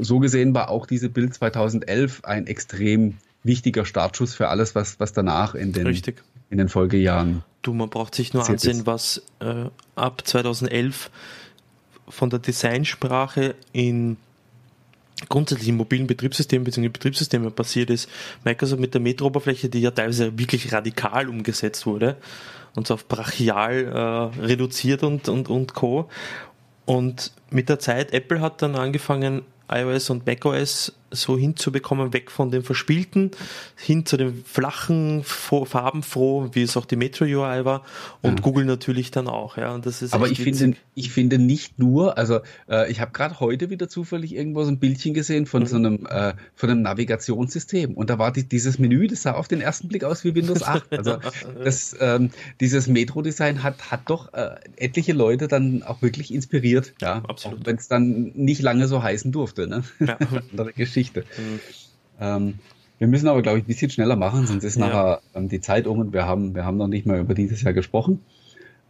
[0.00, 5.12] so gesehen war auch diese Bild 2011 ein extrem wichtiger Startschuss für alles, was, was
[5.12, 6.22] danach in den, Richtig.
[6.52, 7.42] In den Folgejahren.
[7.62, 8.86] Du, man braucht sich nur ansehen, ist.
[8.86, 9.64] was äh,
[9.96, 11.10] ab 2011
[12.08, 14.18] von der Designsprache in
[15.28, 16.88] grundsätzlich mobilen Betriebssystemen bzw.
[16.88, 18.08] Betriebssystemen passiert ist.
[18.44, 22.16] Microsoft mit der Metro-Oberfläche, die ja teilweise wirklich radikal umgesetzt wurde
[22.74, 26.08] und so auf brachial äh, reduziert und, und, und Co.
[26.84, 32.50] Und mit der Zeit, Apple hat dann angefangen, iOS und macOS so hinzubekommen, weg von
[32.50, 33.30] dem Verspielten
[33.76, 37.84] hin zu dem flachen, farbenfroh, wie es auch die Metro UI war
[38.22, 38.42] und ja.
[38.42, 39.56] Google natürlich dann auch.
[39.56, 43.12] Ja, und das ist Aber ich finde, ich finde nicht nur, also äh, ich habe
[43.12, 45.66] gerade heute wieder zufällig irgendwo so ein Bildchen gesehen von mhm.
[45.66, 49.48] so einem, äh, von einem Navigationssystem und da war die, dieses Menü, das sah auf
[49.48, 50.82] den ersten Blick aus wie Windows 8.
[51.02, 51.18] Also
[51.64, 57.22] das, ähm, dieses Metro-Design hat, hat doch äh, etliche Leute dann auch wirklich inspiriert, ja,
[57.26, 57.66] absolut.
[57.66, 59.82] Wenn es dann nicht lange so heißen durfte, ne?
[60.00, 60.18] Ja.
[60.50, 61.01] Andere Geschichte.
[61.02, 61.24] Geschichte.
[61.38, 61.60] Mhm.
[62.20, 62.54] Ähm,
[62.98, 64.86] wir müssen aber, glaube ich, ein bisschen schneller machen, sonst ist ja.
[64.86, 67.62] nachher ähm, die Zeit um und wir haben, wir haben noch nicht mal über dieses
[67.62, 68.20] Jahr gesprochen.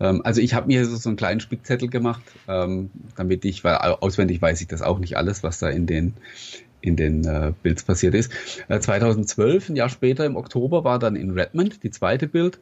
[0.01, 3.77] Ähm, also ich habe mir so, so einen kleinen Spickzettel gemacht, ähm, damit ich, weil
[3.77, 6.15] auswendig weiß ich das auch nicht alles, was da in den
[6.83, 8.33] in den äh, Builds passiert ist.
[8.69, 12.59] Äh, 2012, ein Jahr später im Oktober, war dann in Redmond die zweite Bild.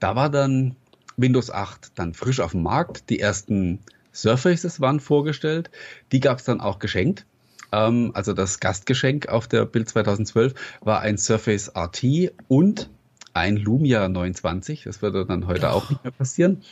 [0.00, 0.74] Da war dann
[1.16, 3.08] Windows 8 dann frisch auf dem Markt.
[3.08, 3.78] Die ersten
[4.12, 5.70] Surfaces waren vorgestellt.
[6.10, 7.24] Die gab es dann auch geschenkt.
[7.72, 12.90] Ähm, also das Gastgeschenk auf der Bild 2012 war ein Surface RT und
[13.34, 14.84] ein Lumia 29.
[14.84, 16.62] Das würde dann heute auch nicht mehr passieren.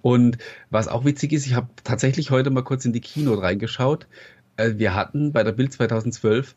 [0.00, 0.38] Und
[0.70, 4.06] was auch witzig ist, ich habe tatsächlich heute mal kurz in die Keynote reingeschaut.
[4.56, 6.54] Äh, wir hatten bei der Bild 2012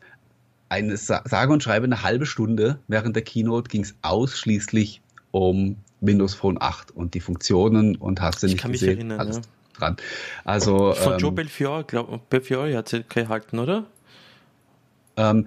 [0.68, 6.34] eine sage und schreibe eine halbe Stunde während der Keynote ging es ausschließlich um Windows
[6.34, 9.10] Phone 8 und die Funktionen und hast du nicht gesehen.
[9.10, 9.40] Erinnern, ja
[9.78, 9.96] dran.
[10.44, 13.86] Also, Von ähm, Joe Belfiore, glaub, Belfiore hat sie gehalten, oder?
[15.16, 15.46] Ähm,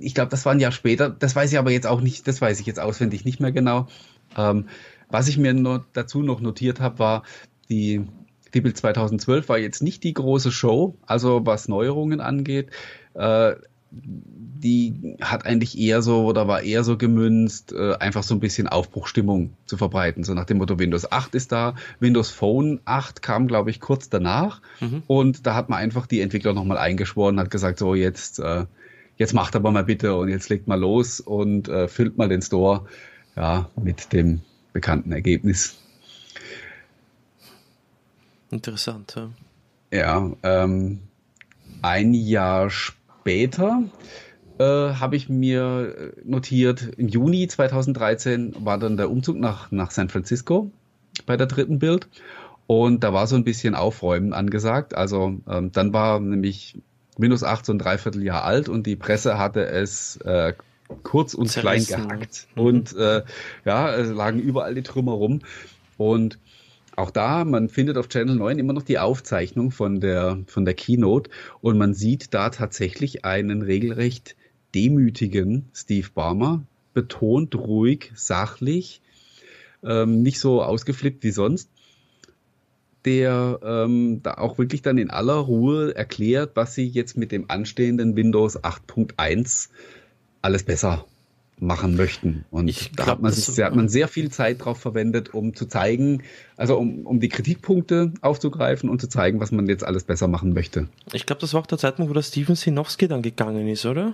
[0.00, 1.10] ich glaube, das war ein Jahr später.
[1.10, 3.88] Das weiß ich aber jetzt auch nicht, das weiß ich jetzt auswendig nicht mehr genau.
[4.36, 4.68] Ähm,
[5.08, 7.22] was ich mir noch dazu noch notiert habe, war,
[7.68, 8.06] die,
[8.54, 12.70] die Bild 2012 war jetzt nicht die große Show, also was Neuerungen angeht.
[13.14, 13.56] Äh,
[13.90, 18.68] die hat eigentlich eher so oder war eher so gemünzt, äh, einfach so ein bisschen
[18.68, 20.24] Aufbruchstimmung zu verbreiten.
[20.24, 24.08] So nach dem Motto Windows 8 ist da, Windows Phone 8 kam, glaube ich, kurz
[24.08, 24.60] danach.
[24.80, 25.02] Mhm.
[25.06, 28.66] Und da hat man einfach die Entwickler nochmal eingeschworen, hat gesagt, so jetzt, äh,
[29.16, 32.42] jetzt macht aber mal bitte und jetzt legt mal los und äh, füllt mal den
[32.42, 32.86] Store
[33.36, 34.40] ja, mit dem
[34.72, 35.78] bekannten Ergebnis.
[38.50, 39.30] Interessant, ja.
[39.92, 41.00] Ja, ähm,
[41.82, 43.82] ein Jahr später später
[44.58, 50.08] äh, habe ich mir notiert, im Juni 2013 war dann der Umzug nach, nach San
[50.08, 50.70] Francisco
[51.26, 52.06] bei der dritten Bild.
[52.68, 54.94] Und da war so ein bisschen Aufräumen angesagt.
[54.94, 56.78] Also ähm, dann war nämlich
[57.18, 60.52] Windows 8 so ein Dreivierteljahr alt und die Presse hatte es äh,
[61.02, 61.96] kurz und Zerrissen.
[61.96, 62.46] klein gehackt.
[62.54, 62.62] Mhm.
[62.62, 63.24] Und äh,
[63.64, 65.40] ja, es lagen überall die Trümmer rum.
[65.96, 66.38] Und
[66.96, 70.74] auch da, man findet auf Channel 9 immer noch die Aufzeichnung von der, von der
[70.74, 71.30] Keynote
[71.60, 74.34] und man sieht da tatsächlich einen regelrecht
[74.74, 79.02] demütigen Steve Barmer, betont ruhig, sachlich,
[79.84, 81.70] ähm, nicht so ausgeflippt wie sonst,
[83.04, 87.50] der ähm, da auch wirklich dann in aller Ruhe erklärt, was sie jetzt mit dem
[87.50, 89.68] anstehenden Windows 8.1
[90.40, 91.04] alles besser
[91.58, 92.44] machen möchten.
[92.50, 95.32] Und ich da glaub, hat, man sich, da hat man sehr viel Zeit drauf verwendet,
[95.32, 96.22] um zu zeigen,
[96.56, 100.52] also um, um die Kritikpunkte aufzugreifen und zu zeigen, was man jetzt alles besser machen
[100.52, 100.88] möchte.
[101.12, 104.12] Ich glaube, das war auch der Zeitpunkt, wo der Steven Sinowski dann gegangen ist, oder?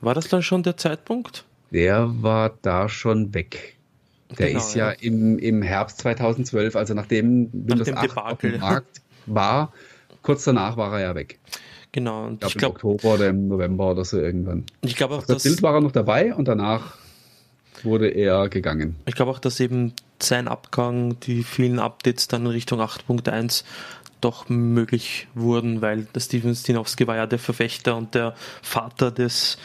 [0.00, 1.44] War das dann schon der Zeitpunkt?
[1.72, 3.76] Der war da schon weg.
[4.38, 8.30] Der genau, ist ja, ja, Im, im Herbst 2012, also nachdem Windows Nach 8 Debakel.
[8.30, 9.72] auf dem Markt war,
[10.22, 11.38] kurz danach war er ja weg.
[11.92, 12.26] Genau.
[12.26, 14.64] Und ich glaube, glaub, im Oktober oder im November oder so irgendwann.
[14.82, 16.96] Ich glaube auch, Auf das Bild war er noch dabei und danach
[17.82, 18.96] wurde er gegangen.
[19.06, 23.64] Ich glaube auch, dass eben sein Abgang, die vielen Updates dann in Richtung 8.1
[24.20, 29.58] doch möglich wurden, weil der Steven Stinowski war ja der Verfechter und der Vater des,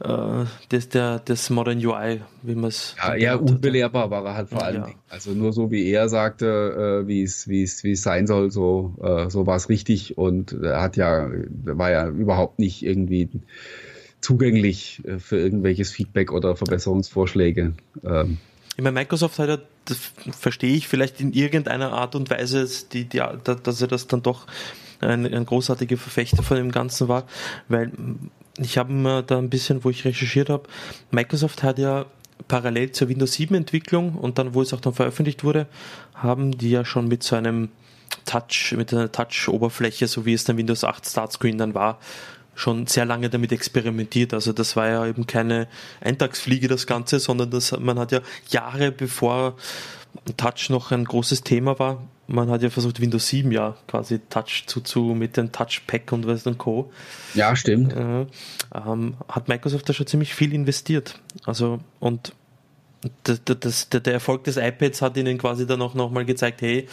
[0.00, 2.96] äh, des, der, des Modern UI, wie man es.
[2.98, 4.82] Ja, eher unbelehrbar war er halt vor allem.
[4.82, 4.88] Ja.
[5.08, 8.50] Also nur so wie er sagte, äh, wie es wie es wie es sein soll,
[8.50, 11.28] so äh, so war es richtig und er hat ja
[11.64, 13.28] war ja überhaupt nicht irgendwie
[14.20, 17.74] zugänglich äh, für irgendwelches Feedback oder Verbesserungsvorschläge.
[18.04, 18.38] Ähm.
[18.76, 19.98] Ich meine, Microsoft hat ja, das
[20.36, 24.46] verstehe ich vielleicht in irgendeiner Art und Weise, die, die, dass er das dann doch
[25.00, 27.24] ein, ein großartiger Verfechter von dem Ganzen war,
[27.68, 27.92] weil
[28.58, 30.68] ich habe mir da ein bisschen, wo ich recherchiert habe,
[31.10, 32.06] Microsoft hat ja
[32.48, 35.66] parallel zur Windows 7 Entwicklung und dann, wo es auch dann veröffentlicht wurde,
[36.14, 37.70] haben die ja schon mit so einem
[38.26, 41.98] Touch, mit einer Touch-Oberfläche, so wie es dann Windows 8 Startscreen dann war,
[42.54, 44.34] schon sehr lange damit experimentiert.
[44.34, 45.68] Also das war ja eben keine
[46.00, 49.56] Eintagsfliege das Ganze, sondern das, man hat ja Jahre bevor
[50.36, 54.64] Touch noch ein großes Thema war, man hat ja versucht Windows 7 ja quasi Touch
[54.66, 56.90] zu, zu mit dem Touchpack und was und Co.
[57.34, 57.92] Ja, stimmt.
[57.92, 58.26] Äh,
[58.74, 61.20] ähm, hat Microsoft da schon ziemlich viel investiert.
[61.44, 62.32] Also und
[63.24, 66.88] das, das, der, der Erfolg des iPads hat ihnen quasi dann auch nochmal gezeigt, hey,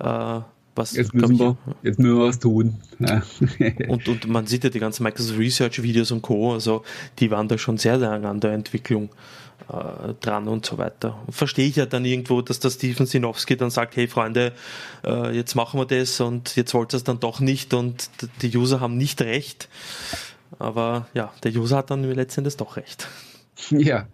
[0.00, 0.40] äh,
[0.74, 2.78] was, jetzt, müssen wir, jetzt müssen wir was tun.
[2.98, 3.22] Ja.
[3.88, 6.54] und, und man sieht ja die ganzen Microsoft Research Videos und Co.
[6.54, 6.82] Also
[7.18, 9.10] die waren da schon sehr lange an der Entwicklung
[9.68, 11.18] äh, dran und so weiter.
[11.28, 14.52] Verstehe ich ja dann irgendwo, dass der Steven Sinowski dann sagt, hey Freunde,
[15.04, 18.10] äh, jetzt machen wir das und jetzt wollt ihr es dann doch nicht und
[18.42, 19.68] die User haben nicht recht.
[20.58, 23.08] Aber ja, der User hat dann letztendlich doch recht.
[23.70, 24.06] Ja,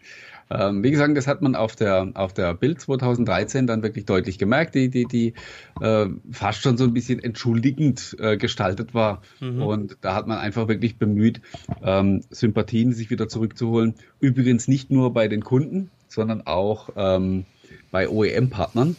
[0.51, 4.39] ähm, wie gesagt, das hat man auf der, auf der Bild 2013 dann wirklich deutlich
[4.39, 5.35] gemerkt, die, die, die
[5.81, 9.23] äh, fast schon so ein bisschen entschuldigend äh, gestaltet war.
[9.41, 9.63] Mhm.
[9.63, 11.41] Und da hat man einfach wirklich bemüht,
[11.83, 13.95] ähm, Sympathien sich wieder zurückzuholen.
[14.21, 17.45] Übrigens nicht nur bei den Kunden, sondern auch ähm,
[17.91, 18.97] bei OEM-Partnern.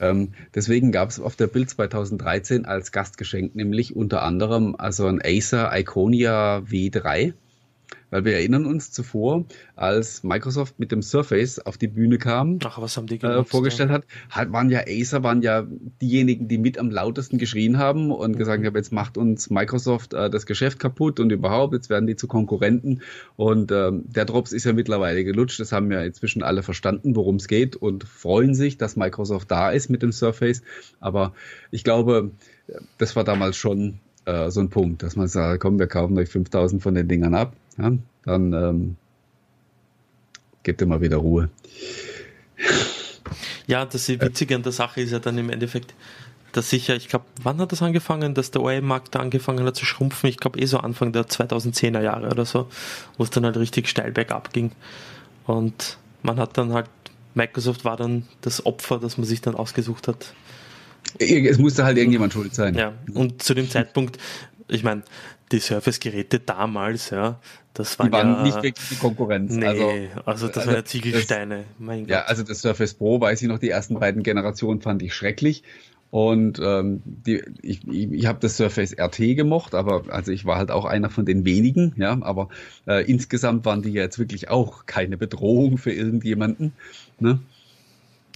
[0.00, 5.20] Ähm, deswegen gab es auf der Bild 2013 als Gastgeschenk nämlich unter anderem also ein
[5.22, 7.32] Acer Iconia W3
[8.14, 12.80] weil wir erinnern uns zuvor, als Microsoft mit dem Surface auf die Bühne kam, Ach,
[12.80, 13.96] was haben die genutzt, äh, vorgestellt ja.
[13.96, 15.66] hat, hat, waren ja Acer, waren ja
[16.00, 18.38] diejenigen, die mit am lautesten geschrien haben und mhm.
[18.38, 22.14] gesagt haben, jetzt macht uns Microsoft äh, das Geschäft kaputt und überhaupt, jetzt werden die
[22.14, 23.02] zu Konkurrenten.
[23.34, 25.58] Und ähm, der Drops ist ja mittlerweile gelutscht.
[25.58, 29.72] Das haben ja inzwischen alle verstanden, worum es geht und freuen sich, dass Microsoft da
[29.72, 30.62] ist mit dem Surface.
[31.00, 31.34] Aber
[31.72, 32.30] ich glaube,
[32.96, 36.28] das war damals schon äh, so ein Punkt, dass man sagt, komm, wir kaufen euch
[36.28, 37.92] 5000 von den Dingern ab ja,
[38.24, 38.96] dann ähm,
[40.62, 41.50] gebt ihr mal wieder Ruhe.
[43.66, 45.94] Ja, das Witzige an der Sache ist ja dann im Endeffekt,
[46.52, 49.84] dass sicher, ich glaube, wann hat das angefangen, dass der OEM-Markt da angefangen hat zu
[49.84, 50.28] schrumpfen?
[50.28, 52.68] Ich glaube eh so Anfang der 2010er Jahre oder so,
[53.16, 54.70] wo es dann halt richtig steil bergab ging.
[55.46, 56.88] Und man hat dann halt,
[57.34, 60.32] Microsoft war dann das Opfer, das man sich dann ausgesucht hat.
[61.18, 62.74] Es musste halt irgendjemand schuld sein.
[62.74, 64.18] Ja, und zu dem Zeitpunkt,
[64.68, 65.02] ich meine,
[65.52, 67.40] die Surface-Geräte damals, ja,
[67.74, 69.54] das waren, die waren ja, nicht wirklich die Konkurrenz.
[69.54, 69.90] Nee, also,
[70.24, 71.64] also das also waren ja Ziegelsteine.
[71.78, 75.14] Das, ja, also das Surface Pro, weiß ich noch, die ersten beiden Generationen fand ich
[75.14, 75.64] schrecklich.
[76.10, 80.58] Und ähm, die, ich, ich, ich habe das Surface RT gemocht, aber also ich war
[80.58, 82.50] halt auch einer von den wenigen, ja, aber
[82.86, 86.72] äh, insgesamt waren die jetzt wirklich auch keine Bedrohung für irgendjemanden.
[87.18, 87.40] Ne?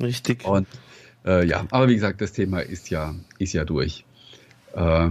[0.03, 0.45] Richtig.
[0.45, 0.67] Und
[1.25, 4.05] äh, ja, aber wie gesagt, das Thema ist ja, ist ja durch.
[4.75, 5.11] Äh,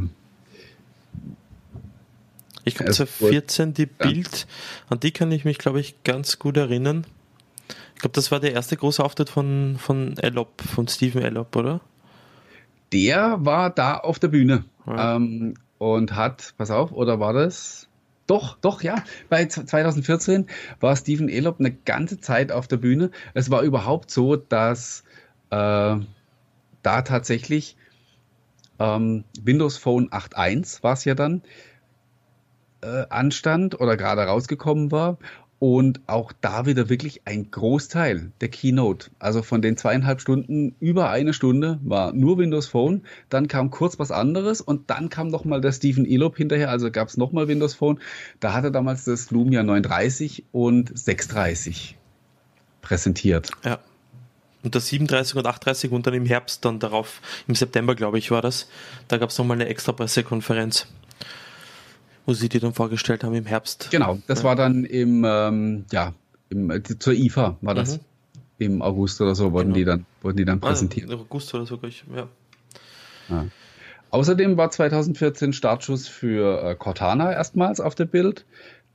[2.67, 4.47] ich glaube, 2014 die Bild,
[4.89, 7.05] an die kann ich mich, glaube ich, ganz gut erinnern.
[7.95, 11.81] Ich glaube, das war der erste große Auftritt von, von Ellop, von Steven Ellop, oder?
[12.93, 15.15] Der war da auf der Bühne ja.
[15.15, 17.87] ähm, und hat, pass auf, oder war das?
[18.27, 19.03] Doch, doch, ja.
[19.29, 20.47] Bei 2014
[20.79, 23.11] war Steven Ellop eine ganze Zeit auf der Bühne.
[23.33, 25.03] Es war überhaupt so, dass
[25.49, 25.95] äh,
[26.83, 27.77] da tatsächlich
[28.79, 31.41] ähm, Windows Phone 8.1 war es ja dann,
[32.81, 35.17] äh, anstand oder gerade rausgekommen war.
[35.59, 41.09] Und auch da wieder wirklich ein Großteil der Keynote, also von den zweieinhalb Stunden, über
[41.09, 43.01] eine Stunde war nur Windows Phone.
[43.29, 47.07] Dann kam kurz was anderes und dann kam nochmal der Stephen Elop hinterher, also gab
[47.07, 47.99] es nochmal Windows Phone.
[48.39, 51.97] Da hatte damals das Lumia 930 und 630
[52.83, 53.49] präsentiert.
[53.65, 53.79] Ja.
[54.63, 58.29] Und das 37 und 830 und dann im Herbst, dann darauf, im September, glaube ich,
[58.29, 58.67] war das.
[59.07, 60.87] Da gab es nochmal eine extra Pressekonferenz
[62.27, 63.87] wo sie die dann vorgestellt haben im Herbst.
[63.89, 64.45] Genau, das ja.
[64.45, 66.13] war dann im, ähm, ja,
[66.49, 67.97] im, zur IFA war das.
[67.97, 68.01] Mhm.
[68.59, 69.75] Im August oder so wurden genau.
[69.75, 71.09] die dann, wurden die dann ah, präsentiert.
[71.09, 72.27] Ah, August oder so, ich, ja.
[73.29, 73.45] ja.
[74.09, 78.45] Außerdem war 2014 Startschuss für äh, Cortana erstmals auf der Bild.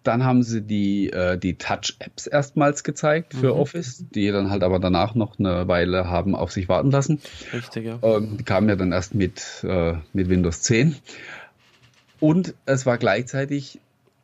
[0.02, 3.60] Dann haben sie die, äh, die Touch-Apps erstmals gezeigt für mhm.
[3.60, 7.20] Office, die dann halt aber danach noch eine Weile haben auf sich warten lassen.
[7.52, 7.98] Richtig, ja.
[8.02, 10.96] Ähm, die kamen ja dann erst mit, äh, mit Windows 10.
[12.22, 13.80] Und es war gleichzeitig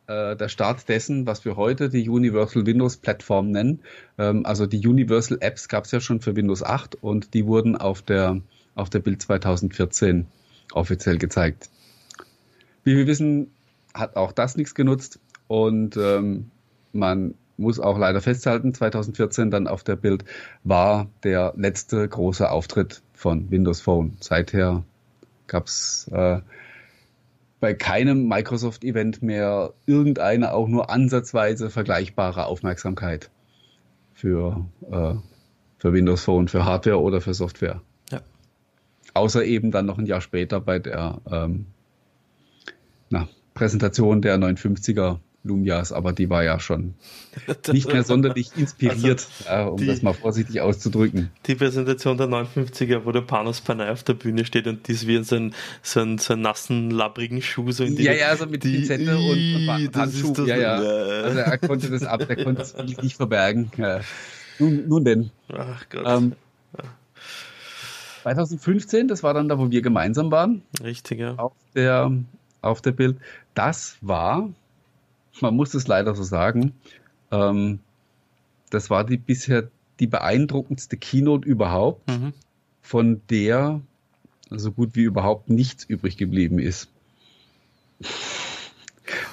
[0.07, 3.81] äh, der Start dessen, was wir heute die Universal Windows Plattform nennen.
[4.17, 7.75] Ähm, also die Universal Apps gab es ja schon für Windows 8 und die wurden
[7.75, 8.39] auf der,
[8.73, 10.27] auf der Bild 2014
[10.71, 11.69] offiziell gezeigt.
[12.85, 13.51] Wie wir wissen,
[13.93, 15.19] hat auch das nichts genutzt.
[15.49, 16.51] Und ähm,
[16.93, 20.23] man muss auch leider festhalten, 2014 dann auf der Bild
[20.63, 24.15] war der letzte große Auftritt von Windows Phone.
[24.21, 24.85] Seither
[25.47, 26.39] gab es äh,
[27.59, 33.29] bei keinem Microsoft-Event mehr irgendeine auch nur ansatzweise vergleichbare Aufmerksamkeit
[34.13, 35.15] für, äh,
[35.77, 37.81] für Windows Phone, für Hardware oder für Software.
[38.11, 38.21] Ja.
[39.13, 41.65] Außer eben dann noch ein Jahr später bei der ähm,
[43.09, 46.95] na, Präsentation der 950er Lumias, aber die war ja schon
[47.71, 51.31] nicht mehr sonderlich inspiriert, also ja, um die, das mal vorsichtig auszudrücken.
[51.47, 55.15] Die Präsentation der 59er, wo der Panos Panay auf der Bühne steht und dies wie
[55.15, 58.35] in so einen, so einen, so einen nassen, labbrigen Schuh so in die Ja, ja,
[58.35, 60.33] so mit Pinzette und, und Handschuh.
[60.45, 60.75] Ja, ja.
[60.75, 63.71] Also er konnte das ab, er konnte es nicht verbergen.
[63.77, 64.01] Ja.
[64.59, 65.31] Nun, nun denn.
[65.53, 66.03] Ach Gott.
[66.05, 66.33] Ähm,
[68.23, 70.61] 2015, das war dann da, wo wir gemeinsam waren.
[70.83, 71.35] Richtig, ja.
[71.35, 72.11] Auf der,
[72.61, 73.17] auf der Bild.
[73.53, 74.49] Das war
[75.41, 76.73] man muss es leider so sagen.
[77.31, 77.79] Ähm,
[78.69, 79.69] das war die bisher
[79.99, 82.33] die beeindruckendste Keynote überhaupt, mhm.
[82.81, 83.81] von der
[84.49, 86.87] so gut wie überhaupt nichts übrig geblieben ist.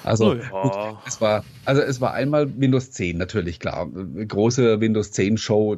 [0.03, 0.61] Also, oh ja.
[0.61, 3.87] gut, es war, also es war einmal Windows 10 natürlich klar.
[3.87, 5.77] Große Windows 10 Show,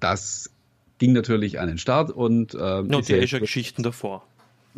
[0.00, 0.50] das
[0.98, 4.26] ging natürlich an den Start und äh, no, die Azure-Geschichten davor.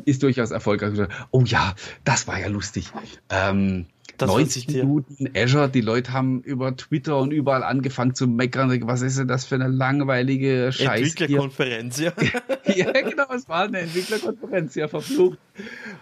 [0.05, 1.09] Ist durchaus erfolgreich.
[1.31, 2.93] Oh ja, das war ja lustig.
[3.31, 3.87] Ähm,
[4.19, 8.87] das 90 Minuten Azure, die Leute haben über Twitter und überall angefangen zu meckern.
[8.87, 11.05] Was ist denn das für eine langweilige Scheiße?
[11.05, 12.12] Entwicklerkonferenz, ja.
[12.64, 15.39] ja, genau, es war eine Entwicklerkonferenz, ja, verflucht.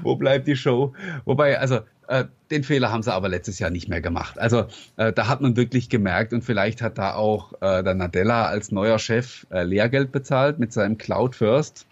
[0.00, 0.92] Wo bleibt die Show?
[1.24, 4.38] Wobei, also, äh, den Fehler haben sie aber letztes Jahr nicht mehr gemacht.
[4.38, 8.46] Also, äh, da hat man wirklich gemerkt und vielleicht hat da auch äh, der Nadella
[8.46, 11.86] als neuer Chef äh, Lehrgeld bezahlt mit seinem Cloud First.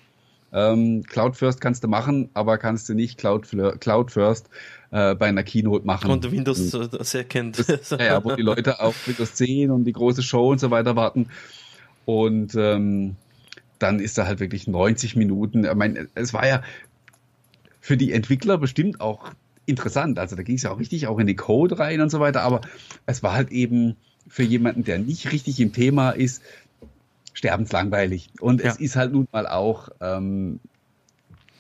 [0.53, 3.49] Ähm, Cloud First kannst du machen, aber kannst du nicht Cloud,
[3.81, 4.51] Cloud First
[4.93, 6.11] äh, bei einer Keynote machen.
[6.11, 7.57] Und Windows und, äh, sehr kennt.
[7.67, 10.95] Das, ja, wo die Leute auf Windows 10 und die große Show und so weiter
[10.95, 11.29] warten.
[12.05, 13.17] Und ähm,
[13.79, 15.65] dann ist da halt wirklich 90 Minuten.
[15.65, 16.63] Ich meine, es war ja
[17.81, 19.33] für die Entwickler bestimmt auch
[19.67, 20.19] interessant.
[20.19, 22.43] Also da ging es ja auch richtig auch in die Code rein und so weiter.
[22.43, 22.61] Aber
[23.07, 23.97] es war halt eben
[24.29, 26.43] für jemanden, der nicht richtig im Thema ist,
[27.33, 28.31] sterbenslangweilig.
[28.41, 28.69] Und ja.
[28.69, 30.61] es ist halt nun mal auch ähm,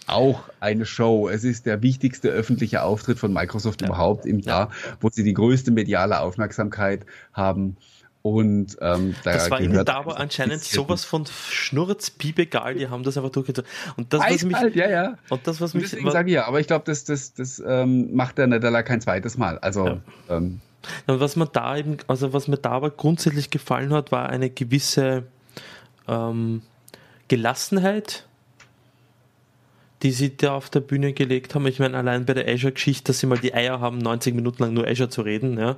[0.07, 1.29] auch eine Show.
[1.29, 3.89] Es ist der wichtigste öffentliche Auftritt von Microsoft ja.
[3.89, 4.97] überhaupt im Jahr, ja.
[5.01, 7.77] wo sie die größte mediale Aufmerksamkeit haben.
[8.23, 13.03] Und ähm, da das war ihnen da aber anscheinend sowas von Schnurz, egal, die haben
[13.03, 13.69] das einfach durchgezogen.
[13.97, 15.19] Und das, was mich, ja, ja.
[15.29, 18.15] Und das, was mich, deswegen sage ich ja, aber ich glaube, das, das, das ähm,
[18.15, 19.59] macht der Nadella kein zweites Mal.
[19.59, 20.01] Also, ja.
[20.31, 20.61] ähm,
[21.07, 25.25] was man da eben, also was mir da aber grundsätzlich gefallen hat, war eine gewisse
[26.07, 26.63] ähm,
[27.27, 28.27] Gelassenheit,
[30.03, 31.67] die sie da auf der Bühne gelegt haben.
[31.67, 34.75] Ich meine, allein bei der Azure-Geschichte, dass sie mal die Eier haben, 90 Minuten lang
[34.75, 35.77] nur Azure zu reden, ja.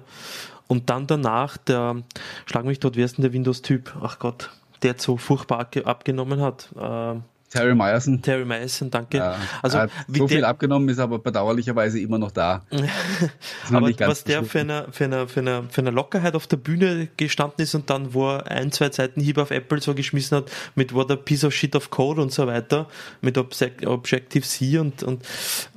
[0.66, 2.03] Und dann danach, der,
[2.47, 3.97] schlag mich dort, wer ist denn der Windows-Typ?
[4.01, 4.51] Ach Gott,
[4.83, 6.70] der so furchtbar abgenommen hat.
[6.77, 7.20] Äh,
[7.55, 8.20] Terry Myerson.
[8.20, 9.18] Terry Myerson, danke.
[9.18, 12.62] Ja, also, so viel abgenommen, ist aber bedauerlicherweise immer noch da.
[13.72, 17.09] aber was der für eine, für, eine, für, eine, für eine Lockerheit auf der Bühne
[17.16, 20.50] gestanden ist und dann, wo er ein, zwei Seiten Hieb auf Apple so geschmissen hat,
[20.74, 22.88] mit What a Piece of Shit of Code und so weiter,
[23.20, 25.24] mit Objective-C und, und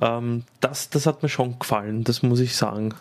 [0.00, 2.92] ähm, das, das hat mir schon gefallen, das muss ich sagen.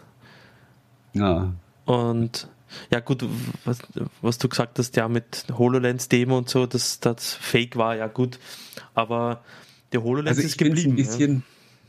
[1.14, 1.52] Ja.
[1.86, 2.48] Und
[2.92, 3.26] ja gut,
[3.66, 3.80] was,
[4.22, 8.40] was du gesagt hast, ja mit HoloLens-Demo und so, dass das Fake war, ja gut.
[8.94, 9.44] Aber
[9.92, 10.96] der HoloLens also ist geblieben.
[10.96, 11.42] Bisschen, ja.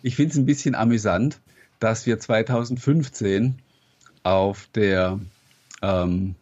[0.02, 1.40] Ich finde es ein bisschen amüsant,
[1.80, 3.56] dass wir 2015
[4.22, 5.20] auf der
[5.82, 6.34] ähm,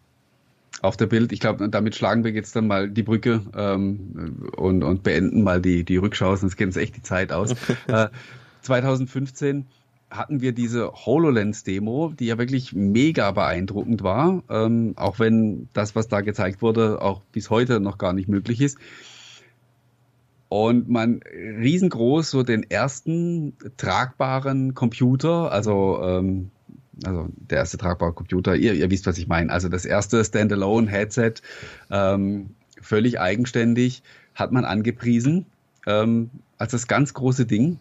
[0.82, 4.82] auf der Bild, ich glaube, damit schlagen wir jetzt dann mal die Brücke ähm, und,
[4.82, 7.53] und beenden mal die, die Rückschau, sonst geht uns echt die Zeit aus.
[7.87, 8.09] äh,
[8.62, 9.66] 2015
[10.17, 16.09] hatten wir diese HoloLens-Demo, die ja wirklich mega beeindruckend war, ähm, auch wenn das, was
[16.09, 18.79] da gezeigt wurde, auch bis heute noch gar nicht möglich ist.
[20.49, 26.51] Und man riesengroß so den ersten tragbaren Computer, also, ähm,
[27.05, 29.53] also der erste tragbare Computer, ihr, ihr wisst, was ich meine.
[29.53, 31.35] Also das erste Standalone-Headset,
[31.91, 32.51] ähm,
[32.81, 34.03] völlig eigenständig,
[34.35, 35.47] hat man angepriesen.
[35.87, 37.79] Ähm, als das ganz große Ding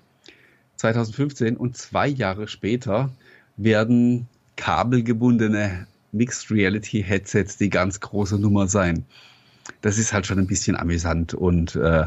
[0.77, 3.09] 2015 und zwei Jahre später
[3.57, 9.05] werden kabelgebundene Mixed Reality Headsets die ganz große Nummer sein.
[9.81, 12.05] Das ist halt schon ein bisschen amüsant und äh,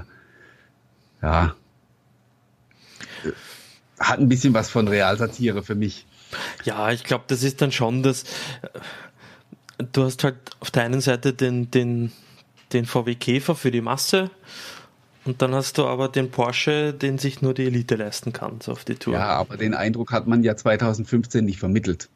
[1.22, 1.54] ja,
[3.98, 6.06] hat ein bisschen was von Realsatire für mich.
[6.64, 8.24] Ja, ich glaube, das ist dann schon das.
[9.92, 12.12] Du hast halt auf der einen Seite den, den,
[12.72, 14.30] den VW Käfer für die Masse
[15.28, 18.72] und dann hast du aber den Porsche, den sich nur die Elite leisten kann, so
[18.72, 19.12] auf die Tour.
[19.12, 22.08] Ja, aber den Eindruck hat man ja 2015 nicht vermittelt.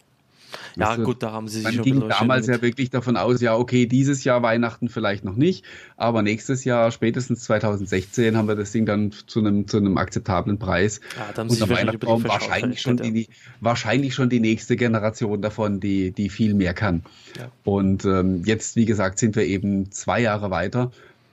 [0.77, 3.55] Ja, du, gut, da haben sie sich Man ging damals ja wirklich davon aus, ja,
[3.55, 5.67] okay, dieses Jahr Weihnachten vielleicht noch nicht,
[5.99, 10.59] aber nächstes Jahr, spätestens 2016, haben wir das Ding dann zu einem, zu einem akzeptablen
[10.59, 11.03] Preis.
[11.19, 13.29] Ja, dann unter Weihnachtsbaum wahrscheinlich schon, die,
[13.61, 17.03] wahrscheinlich schon die nächste Generation davon, die, die viel mehr kann.
[17.39, 17.51] Ja.
[17.65, 20.91] Und ähm, jetzt, wie gesagt, sind wir eben zwei Jahre weiter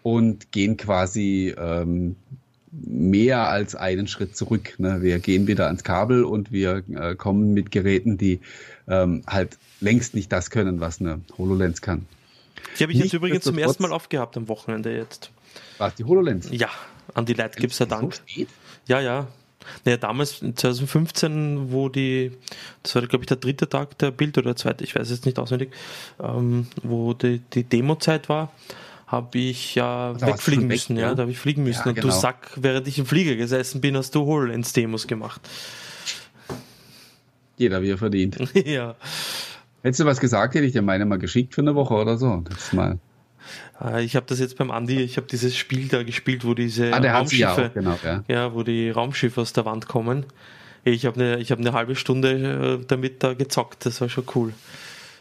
[0.10, 2.16] und gehen quasi ähm,
[2.72, 4.74] mehr als einen Schritt zurück.
[4.80, 5.03] Ne?
[5.03, 8.39] Wir gehen wieder ans Kabel und wir äh, kommen mit Geräten, die
[8.88, 12.07] ähm, halt längst nicht das können, was eine HoloLens kann.
[12.78, 15.30] Die habe ich jetzt übrigens zum ersten Mal aufgehabt am Wochenende jetzt.
[15.78, 16.49] Was, die HoloLens?
[16.51, 16.70] Ja,
[17.14, 18.16] an die Leute gibt es ja Dank.
[18.16, 18.47] So spät?
[18.88, 19.28] Ja, ja.
[19.86, 22.32] Naja, damals 2015, wo die,
[22.82, 25.26] das war glaube ich der dritte Tag der Bild oder der zweite, ich weiß es
[25.26, 25.72] nicht auswendig,
[26.20, 28.51] ähm, wo die, die Demo-Zeit war,
[29.10, 31.82] habe ich ja also wegfliegen müssen, weg, ja, da habe ich fliegen müssen.
[31.82, 32.07] Ja, und genau.
[32.07, 35.41] du Sack, während ich im Flieger gesessen bin, hast du HoloLens-Demos gemacht.
[37.57, 38.38] Jeder wie er verdient.
[38.66, 38.95] ja.
[39.82, 42.43] Hättest du was gesagt, hätte ich dir meine mal geschickt für eine Woche oder so.
[42.47, 42.99] Das mal.
[43.84, 46.93] Äh, ich habe das jetzt beim Andi, ich habe dieses Spiel da gespielt, wo diese
[46.93, 48.24] ah, Raumschiffe, auch, genau, ja.
[48.28, 48.53] ja.
[48.53, 50.26] wo die Raumschiffe aus der Wand kommen.
[50.84, 54.53] Ich habe eine, ich eine halbe Stunde äh, damit da gezockt, das war schon cool.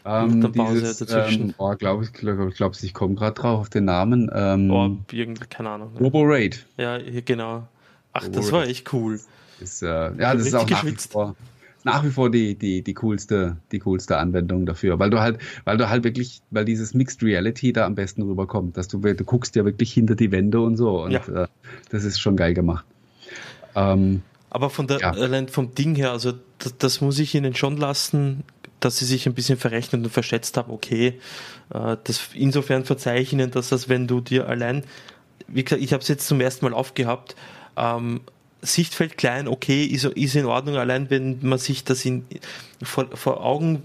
[0.09, 1.49] Ähm, Mit Pause dieses, dazwischen.
[1.49, 4.29] Ähm, oh, glaube ich, glaub, glaub, ich komme gerade drauf auf den Namen.
[4.33, 5.91] Ähm, oh, irgendwie, keine Ahnung.
[5.99, 6.65] Robo Raid.
[6.77, 7.67] Ja, genau.
[8.13, 9.19] Ach, Robo das war echt cool.
[9.59, 11.35] Ist, äh, ja, das ist auch nach wie vor
[11.83, 15.77] nach wie vor die, die, die coolste, die coolste Anwendung dafür, weil du halt, weil
[15.77, 19.55] du halt wirklich, weil dieses Mixed Reality da am besten rüberkommt, dass du, du guckst
[19.55, 21.43] ja wirklich hinter die Wände und so und ja.
[21.43, 21.47] äh,
[21.89, 22.85] das ist schon geil gemacht.
[23.75, 25.11] Ähm, Aber von der, ja.
[25.11, 28.43] allein vom Ding her, also das, das, muss ich ihnen schon lassen,
[28.79, 31.19] dass sie sich ein bisschen verrechnet und verschätzt haben, okay,
[31.73, 34.83] äh, das insofern verzeihe ich ihnen, dass das, wenn du dir allein,
[35.47, 37.35] wie gesagt, ich habe es jetzt zum ersten Mal aufgehabt,
[37.77, 38.21] ähm,
[38.61, 42.25] Sichtfeld klein, okay, ist, ist in Ordnung, allein wenn man sich das in,
[42.83, 43.83] vor, vor Augen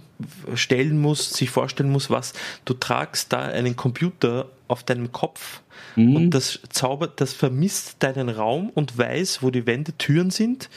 [0.55, 2.32] stellen muss, sich vorstellen muss, was
[2.64, 5.62] du tragst da einen Computer auf deinem Kopf
[5.95, 6.16] mhm.
[6.16, 10.68] und das zaubert, das vermisst deinen Raum und weiß, wo die Wände, Türen sind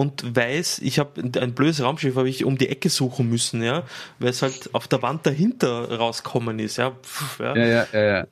[0.00, 3.82] und weiß, ich habe ein blödes Raumschiff, habe ich um die Ecke suchen müssen, ja,
[4.18, 6.92] weil es halt auf der Wand dahinter rauskommen ist, ja.
[6.92, 7.54] Pff, ja.
[7.54, 8.26] ja, ja, ja,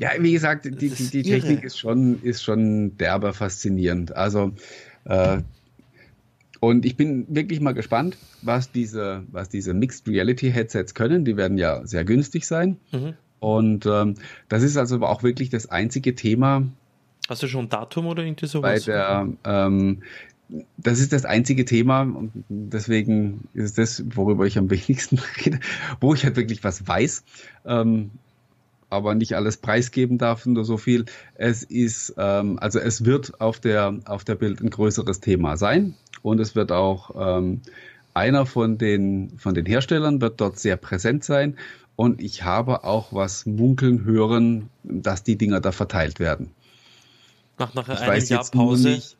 [0.00, 0.10] ja.
[0.18, 4.16] Wie gesagt, die, die, die Technik ist schon, ist schon derber faszinierend.
[4.16, 4.50] Also,
[5.04, 5.38] äh,
[6.58, 11.24] und ich bin wirklich mal gespannt, was diese, was diese Mixed Reality Headsets können.
[11.24, 12.78] Die werden ja sehr günstig sein.
[12.90, 13.14] Mhm.
[13.38, 14.16] Und ähm,
[14.48, 16.64] das ist also auch wirklich das einzige Thema.
[17.28, 18.86] Hast du schon ein Datum oder irgendwie sowas?
[18.86, 20.02] Bei der, ähm,
[20.76, 25.60] das ist das einzige Thema und deswegen ist es das, worüber ich am wenigsten rede,
[26.00, 27.24] wo ich halt wirklich was weiß.
[27.64, 28.10] Ähm,
[28.88, 31.06] aber nicht alles preisgeben darf, nur so viel.
[31.34, 35.94] Es ist, ähm, also es wird auf der, auf der Bild ein größeres Thema sein
[36.22, 37.62] und es wird auch ähm,
[38.14, 41.56] einer von den, von den Herstellern wird dort sehr präsent sein
[41.96, 46.50] und ich habe auch was munkeln hören, dass die Dinger da verteilt werden.
[47.58, 48.90] Nach, nach einem Jahr Pause.
[48.90, 49.16] Nicht,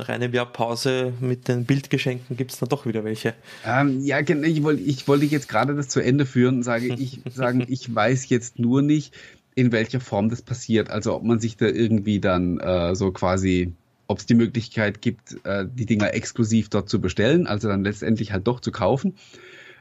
[0.00, 3.34] nach einem Jahr Pause mit den Bildgeschenken gibt es dann doch wieder welche.
[3.66, 7.20] Ähm, ja, ich wollte ich wollte jetzt gerade das zu Ende führen und sage, ich,
[7.32, 9.14] sagen, ich weiß jetzt nur nicht,
[9.54, 10.90] in welcher Form das passiert.
[10.90, 13.72] Also ob man sich da irgendwie dann äh, so quasi,
[14.06, 18.32] ob es die Möglichkeit gibt, äh, die Dinger exklusiv dort zu bestellen, also dann letztendlich
[18.32, 19.14] halt doch zu kaufen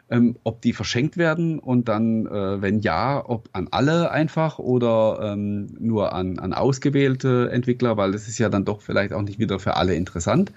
[0.09, 5.19] ähm, ob die verschenkt werden und dann, äh, wenn ja, ob an alle einfach oder
[5.33, 9.39] ähm, nur an, an ausgewählte Entwickler, weil das ist ja dann doch vielleicht auch nicht
[9.39, 10.51] wieder für alle interessant.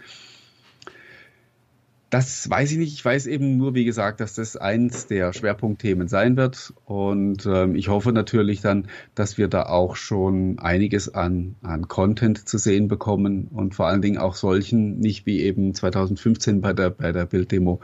[2.13, 2.93] Das weiß ich nicht.
[2.93, 6.75] Ich weiß eben nur, wie gesagt, dass das eins der Schwerpunktthemen sein wird.
[6.85, 12.47] Und ähm, ich hoffe natürlich dann, dass wir da auch schon einiges an, an Content
[12.47, 16.91] zu sehen bekommen und vor allen Dingen auch solchen, nicht wie eben 2015 bei der,
[16.91, 17.81] bei der Bilddemo,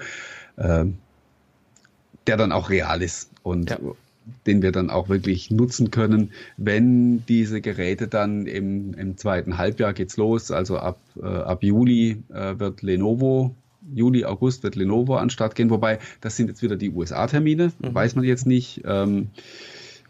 [0.57, 0.85] äh,
[2.29, 3.79] der dann auch real ist und ja.
[4.47, 9.93] den wir dann auch wirklich nutzen können, wenn diese Geräte dann im, im zweiten Halbjahr
[9.93, 13.55] geht's los, also ab, äh, ab Juli äh, wird Lenovo
[13.95, 17.95] Juli, August wird Lenovo an Start gehen, wobei das sind jetzt wieder die USA-Termine, mhm.
[17.95, 18.83] weiß man jetzt nicht.
[18.85, 19.29] Ähm,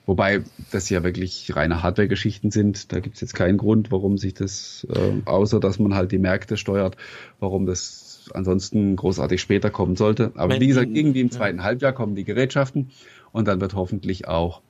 [0.09, 2.95] Wobei das ja wirklich reine Hardware-Geschichten sind.
[2.95, 6.19] Da gibt es jetzt keinen Grund, warum sich das, äh, außer dass man halt die
[6.19, 6.97] Märkte steuert,
[7.41, 10.33] warum das ansonsten großartig später kommen sollte.
[10.37, 11.65] Aber wie gesagt, irgendwie im zweiten ja.
[11.65, 12.91] Halbjahr kommen die Gerätschaften
[13.33, 14.63] und dann wird hoffentlich auch,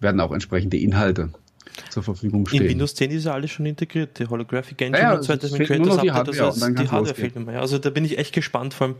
[0.00, 1.30] werden auch entsprechende Inhalte
[1.90, 2.62] zur Verfügung stehen.
[2.62, 5.48] In Windows 10 ist ja alles schon integriert, die Holographic Engine ja, und so weiter.
[5.48, 7.60] Creators Update, Hardware, also die Hardware fehlt nicht mehr.
[7.60, 8.94] Also da bin ich echt gespannt, vor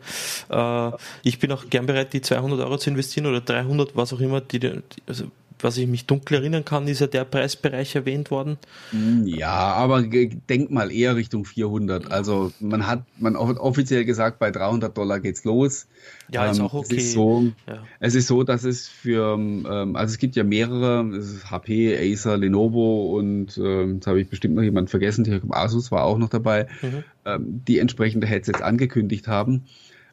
[0.50, 4.12] allem äh, ich bin auch gern bereit, die 200 Euro zu investieren oder 300, was
[4.12, 4.72] auch immer, die, die
[5.06, 5.26] also
[5.60, 8.58] was ich mich dunkel erinnern kann, ist ja der Preisbereich erwähnt worden.
[8.90, 12.10] Hm, ja, aber denk mal eher Richtung 400.
[12.10, 15.86] Also man hat, man offiziell gesagt, bei 300 Dollar geht's los.
[16.30, 16.96] Ja, ist ähm, auch okay.
[16.96, 17.82] Es ist so, ja.
[18.00, 23.16] es ist so dass es für, ähm, also es gibt ja mehrere, HP, Acer, Lenovo
[23.16, 27.04] und ähm, jetzt habe ich bestimmt noch jemanden vergessen, Asus war auch noch dabei, mhm.
[27.24, 29.64] ähm, die entsprechende Headsets angekündigt haben.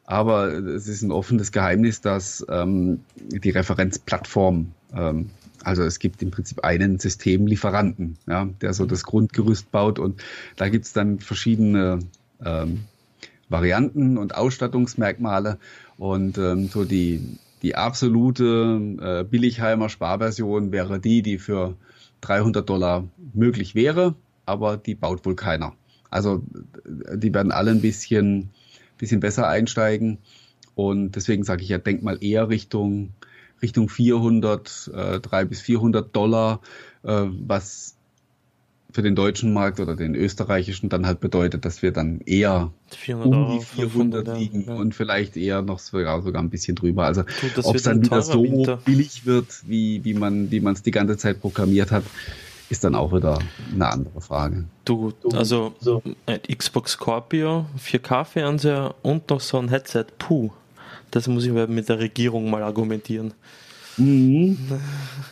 [0.04, 5.30] Aber es ist ein offenes Geheimnis, dass ähm, die Referenzplattform, ähm,
[5.64, 10.22] also es gibt im Prinzip einen Systemlieferanten, ja, der so das Grundgerüst baut und
[10.56, 12.00] da gibt es dann verschiedene
[12.44, 12.80] ähm,
[13.48, 15.58] Varianten und Ausstattungsmerkmale
[15.98, 21.76] und ähm, so die, die absolute äh, Billigheimer Sparversion wäre die, die für
[22.22, 24.14] 300 Dollar möglich wäre,
[24.46, 25.74] aber die baut wohl keiner.
[26.10, 26.42] Also
[26.84, 28.50] die werden alle ein bisschen
[29.02, 30.18] bisschen besser einsteigen.
[30.76, 33.10] Und deswegen sage ich ja, denk mal eher Richtung,
[33.62, 36.60] Richtung 400, äh, 300 bis 400 Dollar,
[37.04, 37.96] äh, was
[38.92, 42.72] für den deutschen Markt oder den österreichischen dann halt bedeutet, dass wir dann eher
[43.08, 44.74] um die 400 Euro, liegen ja.
[44.74, 47.06] und vielleicht eher noch sogar, sogar ein bisschen drüber.
[47.06, 47.22] Also
[47.62, 48.76] ob es dann wieder so Winter.
[48.84, 52.04] billig wird, wie, wie man wie es die ganze Zeit programmiert hat,
[52.68, 53.38] ist dann auch wieder
[53.72, 54.64] eine andere Frage.
[54.84, 56.02] Du, also so.
[56.26, 60.50] ein Xbox Scorpio, 4K-Fernseher und noch so ein Headset, puh,
[61.12, 63.34] das muss ich mit der Regierung mal argumentieren.
[63.96, 64.58] Mhm.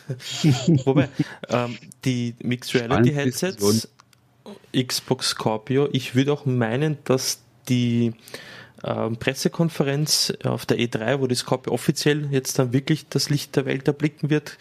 [0.85, 1.09] Wobei,
[1.49, 3.89] ähm, die Mixed Reality Headsets,
[4.75, 8.13] Xbox Scorpio, ich würde auch meinen, dass die
[8.83, 13.65] ähm, Pressekonferenz auf der E3, wo die Scorpio offiziell jetzt dann wirklich das Licht der
[13.65, 14.57] Welt erblicken wird,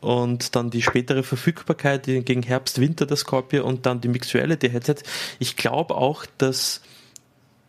[0.00, 4.70] und dann die spätere Verfügbarkeit gegen Herbst, Winter der Scorpio und dann die Mixed Reality
[4.70, 4.96] Headset.
[5.38, 6.80] Ich glaube auch, dass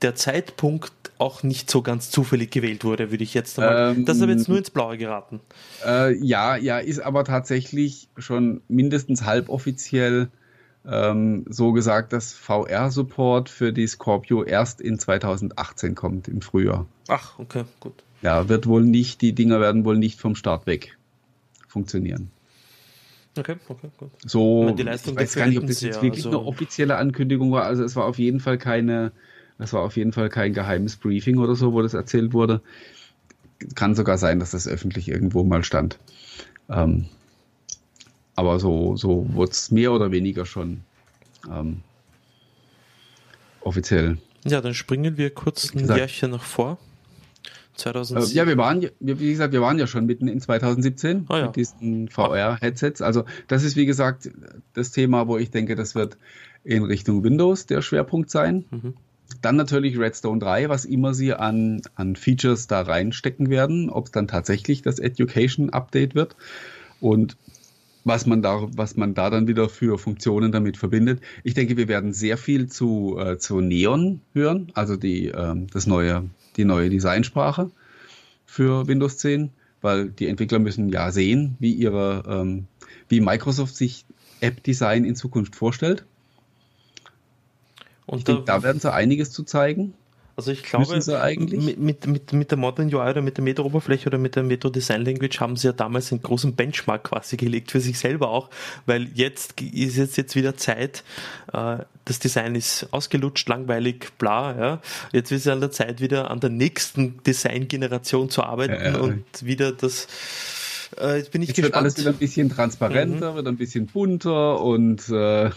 [0.01, 3.95] der Zeitpunkt auch nicht so ganz zufällig gewählt wurde, würde ich jetzt einmal.
[3.95, 5.39] Ähm, das habe jetzt nur ins Blaue geraten.
[5.85, 10.29] Äh, ja, ja, ist aber tatsächlich schon mindestens halboffiziell
[10.85, 16.87] ähm, so gesagt, dass VR-Support für die Scorpio erst in 2018 kommt, im Frühjahr.
[17.07, 18.03] Ach, okay, gut.
[18.21, 20.97] Ja, wird wohl nicht, die Dinger werden wohl nicht vom Start weg
[21.67, 22.31] funktionieren.
[23.37, 24.09] Okay, okay, gut.
[24.25, 27.51] So, ich, ich weiß gar nicht, ob das jetzt ja, wirklich also eine offizielle Ankündigung
[27.51, 27.63] war.
[27.63, 29.13] Also es war auf jeden Fall keine,
[29.57, 32.61] es war auf jeden Fall kein geheimes Briefing oder so, wo das erzählt wurde.
[33.75, 35.99] Kann sogar sein, dass das öffentlich irgendwo mal stand.
[36.69, 37.05] Ähm,
[38.35, 40.81] aber so, so wurde es mehr oder weniger schon
[41.49, 41.81] ähm,
[43.61, 44.17] offiziell.
[44.45, 46.79] Ja, dann springen wir kurz ein Jahrchen noch vor.
[47.75, 48.31] 2007.
[48.31, 51.45] Äh, ja, wir waren, wie gesagt, wir waren ja schon mitten in 2017 oh ja.
[51.45, 53.01] mit diesen VR-Headsets.
[53.01, 54.29] Also das ist, wie gesagt,
[54.73, 56.17] das Thema, wo ich denke, das wird
[56.63, 58.65] in Richtung Windows der Schwerpunkt sein.
[58.71, 58.93] Mhm.
[59.41, 64.11] Dann natürlich Redstone 3, was immer sie an, an Features da reinstecken werden, ob es
[64.11, 66.35] dann tatsächlich das Education Update wird
[66.99, 67.37] und
[68.03, 71.21] was man da, was man da dann wieder für Funktionen damit verbindet.
[71.43, 75.85] Ich denke, wir werden sehr viel zu, äh, zu Neon hören, also die, äh, das
[75.85, 77.71] neue die neue Designsprache
[78.45, 79.51] für Windows 10,
[79.81, 82.65] weil die Entwickler müssen ja sehen, wie ihre, ähm,
[83.07, 84.05] wie Microsoft sich
[84.41, 86.05] App-Design in Zukunft vorstellt.
[88.05, 89.93] Und da, denke, da werden sie einiges zu zeigen.
[90.37, 90.99] Also ich glaube,
[91.77, 95.03] mit, mit, mit der Modern UI oder mit der Metro-Oberfläche oder mit der Metro Design
[95.03, 98.49] Language haben sie ja damals einen großen Benchmark quasi gelegt für sich selber auch,
[98.85, 101.03] weil jetzt ist jetzt, jetzt wieder Zeit,
[101.53, 104.81] äh, das Design ist ausgelutscht, langweilig, bla, ja.
[105.11, 108.99] Jetzt ist es an der Zeit, wieder an der nächsten Design-Generation zu arbeiten ja, ja.
[108.99, 110.07] und wieder das
[110.99, 111.73] äh, jetzt bin ich jetzt gespannt.
[111.73, 113.35] Wird alles wieder ein bisschen transparenter, mhm.
[113.35, 115.49] wird ein bisschen bunter und äh,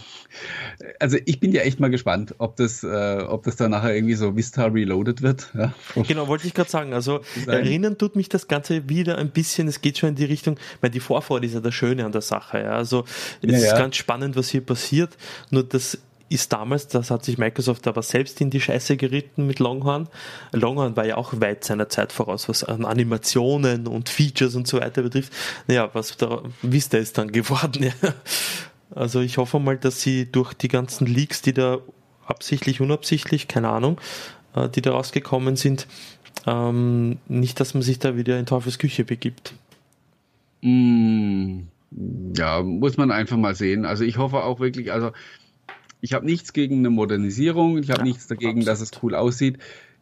[0.99, 4.15] also ich bin ja echt mal gespannt, ob das, äh, ob das dann nachher irgendwie
[4.15, 5.51] so Vista Reloaded wird.
[5.53, 5.73] Ja.
[6.07, 6.93] Genau, wollte ich gerade sagen.
[6.93, 10.57] Also erinnern tut mich das Ganze wieder ein bisschen, es geht schon in die Richtung,
[10.81, 12.59] weil die Vorfreude ist ja das Schöne an der Sache.
[12.59, 12.71] Ja.
[12.71, 13.05] Also
[13.41, 13.77] es ja, ist ja.
[13.77, 15.17] ganz spannend, was hier passiert.
[15.49, 15.97] Nur das
[16.27, 20.07] ist damals, das hat sich Microsoft aber selbst in die Scheiße geritten mit Longhorn.
[20.51, 24.79] Longhorn war ja auch weit seiner Zeit voraus, was an Animationen und Features und so
[24.79, 25.31] weiter betrifft.
[25.67, 27.91] Naja, was da, Vista ist dann geworden.
[28.93, 31.79] Also ich hoffe mal, dass sie durch die ganzen Leaks, die da
[32.25, 33.99] absichtlich, unabsichtlich, keine Ahnung,
[34.55, 35.87] äh, die da rausgekommen sind,
[36.45, 39.53] ähm, nicht, dass man sich da wieder in Teufels Küche begibt.
[40.61, 41.63] Mm,
[42.35, 43.85] ja, muss man einfach mal sehen.
[43.85, 45.11] Also ich hoffe auch wirklich, also
[46.01, 48.67] ich habe nichts gegen eine Modernisierung, ich habe ja, nichts dagegen, absolut.
[48.67, 49.57] dass es cool aussieht.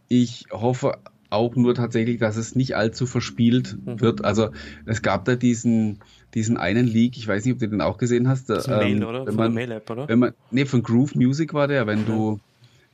[0.07, 0.97] Ich hoffe
[1.33, 3.99] auch nur tatsächlich, dass es nicht allzu verspielt mhm.
[3.99, 4.23] wird.
[4.23, 4.49] Also
[4.85, 5.99] es gab da diesen,
[6.33, 8.49] diesen einen Leak, ich weiß nicht, ob du den auch gesehen hast.
[8.49, 9.25] Das ähm, Mail, oder?
[9.25, 10.07] Wenn man, Mail-App, oder?
[10.07, 12.05] Wenn man, nee, von Groove Music war der, wenn ja.
[12.05, 12.39] du,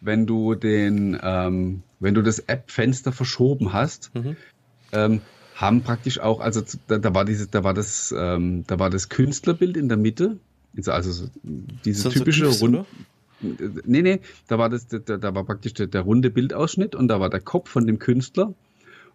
[0.01, 4.37] wenn du den, ähm, wenn du das App-Fenster verschoben hast, mhm.
[4.93, 5.21] ähm,
[5.55, 9.09] haben praktisch auch, also da, da war dieses, da war das, ähm, da war das
[9.09, 10.37] Künstlerbild in der Mitte,
[10.85, 11.27] also
[11.85, 12.85] diese typische so Runde.
[13.41, 17.19] Nee, nee, da war das, da, da war praktisch der, der runde Bildausschnitt und da
[17.19, 18.53] war der Kopf von dem Künstler.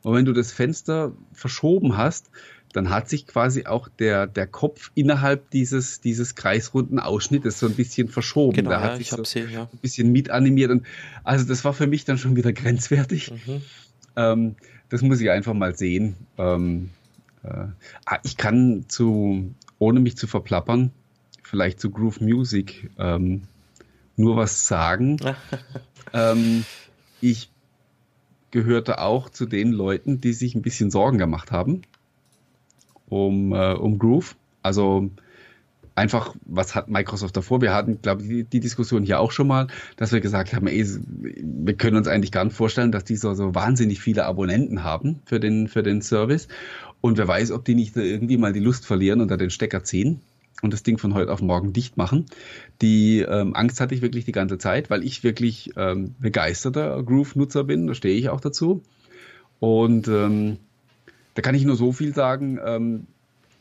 [0.03, 2.31] Und wenn du das Fenster verschoben hast,
[2.75, 7.75] dann hat sich quasi auch der, der Kopf innerhalb dieses, dieses kreisrunden Ausschnittes so ein
[7.75, 8.57] bisschen verschoben.
[8.57, 9.63] Genau, da hat ja, sich so sie, ja.
[9.73, 10.71] ein bisschen mit animiert.
[10.71, 10.85] Und
[11.23, 13.31] also das war für mich dann schon wieder grenzwertig.
[13.31, 13.63] Mhm.
[14.17, 14.57] Ähm,
[14.89, 16.17] das muss ich einfach mal sehen.
[16.37, 16.91] Ähm,
[17.45, 17.67] äh,
[18.07, 20.91] ah, ich kann zu, ohne mich zu verplappern,
[21.45, 23.43] vielleicht zu Groove Music ähm,
[24.17, 25.19] nur was sagen.
[26.13, 26.65] ähm,
[27.21, 27.51] ich
[28.51, 31.83] gehörte auch zu den Leuten, die sich ein bisschen Sorgen gemacht haben
[33.09, 34.37] um, äh, um Groove.
[34.63, 35.11] Also
[35.95, 37.61] einfach, was hat Microsoft davor?
[37.61, 40.67] Wir hatten, glaube ich, die, die, Diskussion hier auch schon mal, dass wir gesagt haben,
[40.67, 44.83] ey, wir können uns eigentlich gar nicht vorstellen, dass die so, so wahnsinnig viele Abonnenten
[44.83, 46.49] haben für den, für den Service.
[47.01, 49.85] Und wer weiß, ob die nicht irgendwie mal die Lust verlieren und da den Stecker
[49.85, 50.21] ziehen
[50.63, 52.27] und das Ding von heute auf morgen dicht machen.
[52.81, 57.65] Die ähm, Angst hatte ich wirklich die ganze Zeit, weil ich wirklich ähm, begeisterter Groove-Nutzer
[57.65, 58.83] bin, da stehe ich auch dazu.
[59.61, 60.59] Und ähm,
[61.35, 63.07] da kann ich nur so viel sagen, ähm,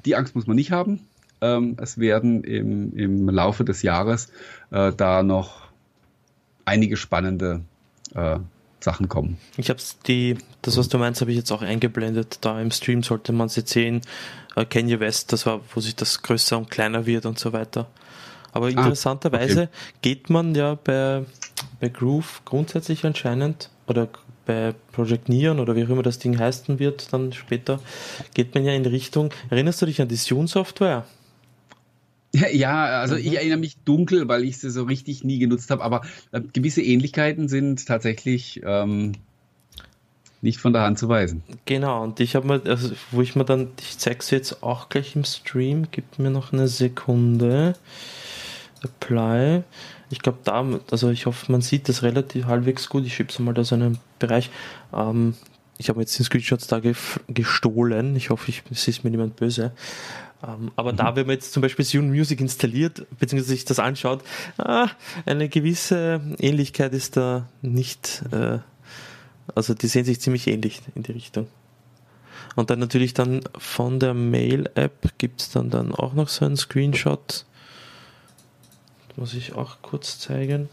[0.05, 1.01] die Angst muss man nicht haben.
[1.41, 4.31] Ähm, es werden im, im Laufe des Jahres
[4.71, 5.63] äh, da noch
[6.65, 7.61] einige spannende
[8.15, 8.39] äh,
[8.83, 9.37] Sachen kommen.
[9.57, 12.39] Ich habe die, das was du meinst, habe ich jetzt auch eingeblendet.
[12.41, 14.01] Da im Stream sollte man sie sehen.
[14.55, 17.87] Äh, Kanye West, das war, wo sich das größer und kleiner wird und so weiter.
[18.51, 19.97] Aber ah, interessanterweise ah, okay.
[20.01, 21.23] geht man ja bei,
[21.79, 24.09] bei Groove grundsätzlich anscheinend oder
[24.45, 27.79] bei Project Neon oder wie auch immer das Ding heißen wird, dann später,
[28.33, 31.05] geht man ja in Richtung, erinnerst du dich an die Zune-Software?
[32.51, 33.35] Ja, also ich mhm.
[33.35, 37.47] erinnere mich dunkel, weil ich sie so richtig nie genutzt habe, aber äh, gewisse Ähnlichkeiten
[37.47, 39.13] sind tatsächlich ähm,
[40.41, 41.43] nicht von der Hand zu weisen.
[41.65, 44.89] Genau, und ich habe mir, also wo ich mir dann, ich zeige sie jetzt auch
[44.89, 47.75] gleich im Stream, gib mir noch eine Sekunde.
[48.83, 49.63] Apply.
[50.09, 53.05] Ich glaube, da, also ich hoffe, man sieht das relativ halbwegs gut.
[53.05, 54.49] Ich schiebe es mal da so einen Bereich.
[54.93, 55.35] Ähm,
[55.77, 56.81] ich habe jetzt den Screenshots da
[57.29, 58.15] gestohlen.
[58.17, 59.71] Ich hoffe, ich, es ist mir niemand böse.
[60.43, 60.97] Ähm, aber mhm.
[60.97, 64.23] da, wenn man jetzt zum Beispiel Zune Music installiert, beziehungsweise sich das anschaut,
[64.57, 64.89] ah,
[65.25, 68.59] eine gewisse Ähnlichkeit ist da nicht, äh,
[69.55, 71.47] also die sehen sich ziemlich ähnlich in die Richtung.
[72.55, 76.57] Und dann natürlich dann von der Mail-App gibt es dann, dann auch noch so einen
[76.57, 77.45] Screenshot
[79.15, 80.69] muss ich auch kurz zeigen.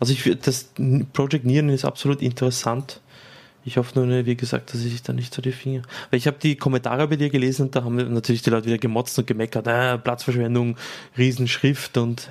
[0.00, 0.70] Also ich das
[1.12, 3.00] Project Nieren ist absolut interessant.
[3.64, 5.82] Ich hoffe nur, wie gesagt, dass ich da nicht so die Finger.
[6.10, 8.78] Weil ich habe die Kommentare bei dir gelesen und da haben natürlich die Leute wieder
[8.78, 10.76] gemotzt und gemeckert, äh, Platzverschwendung,
[11.16, 12.28] Riesenschrift und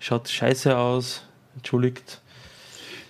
[0.00, 1.22] schaut scheiße aus.
[1.56, 2.20] Entschuldigt.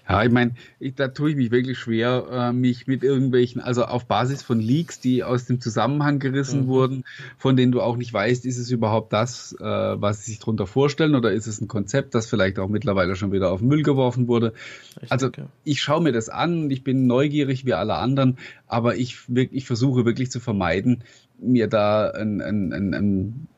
[0.07, 0.53] Ja, ich meine,
[0.97, 5.01] da tue ich mich wirklich schwer, äh, mich mit irgendwelchen, also auf Basis von Leaks,
[5.01, 6.67] die aus dem Zusammenhang gerissen mhm.
[6.67, 7.05] wurden,
[7.39, 10.67] von denen du auch nicht weißt, ist es überhaupt das, äh, was sie sich darunter
[10.67, 13.83] vorstellen oder ist es ein Konzept, das vielleicht auch mittlerweile schon wieder auf den Müll
[13.83, 14.53] geworfen wurde.
[15.01, 15.51] Ich also denke.
[15.65, 18.37] ich schaue mir das an, ich bin neugierig wie alle anderen,
[18.67, 21.03] aber ich, ich versuche wirklich zu vermeiden,
[21.39, 23.49] mir da ein, ein, ein, ein,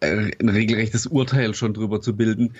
[0.00, 2.54] ein regelrechtes Urteil schon drüber zu bilden,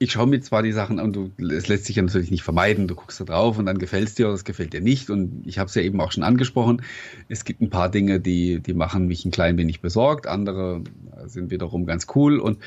[0.00, 2.86] ich schaue mir zwar die Sachen an, du, es lässt sich ja natürlich nicht vermeiden.
[2.86, 5.10] Du guckst da drauf und dann gefällt es dir oder es gefällt dir nicht.
[5.10, 6.82] Und ich habe es ja eben auch schon angesprochen.
[7.28, 10.28] Es gibt ein paar Dinge, die, die machen mich ein klein wenig besorgt.
[10.28, 10.82] Andere
[11.26, 12.38] sind wiederum ganz cool.
[12.38, 12.58] Und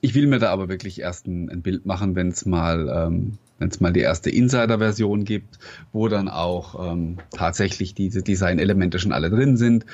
[0.00, 3.38] ich will mir da aber wirklich erst ein, ein Bild machen, wenn es mal, ähm,
[3.58, 5.58] wenn es mal die erste Insider-Version gibt,
[5.92, 9.86] wo dann auch ähm, tatsächlich diese Design-Elemente schon alle drin sind,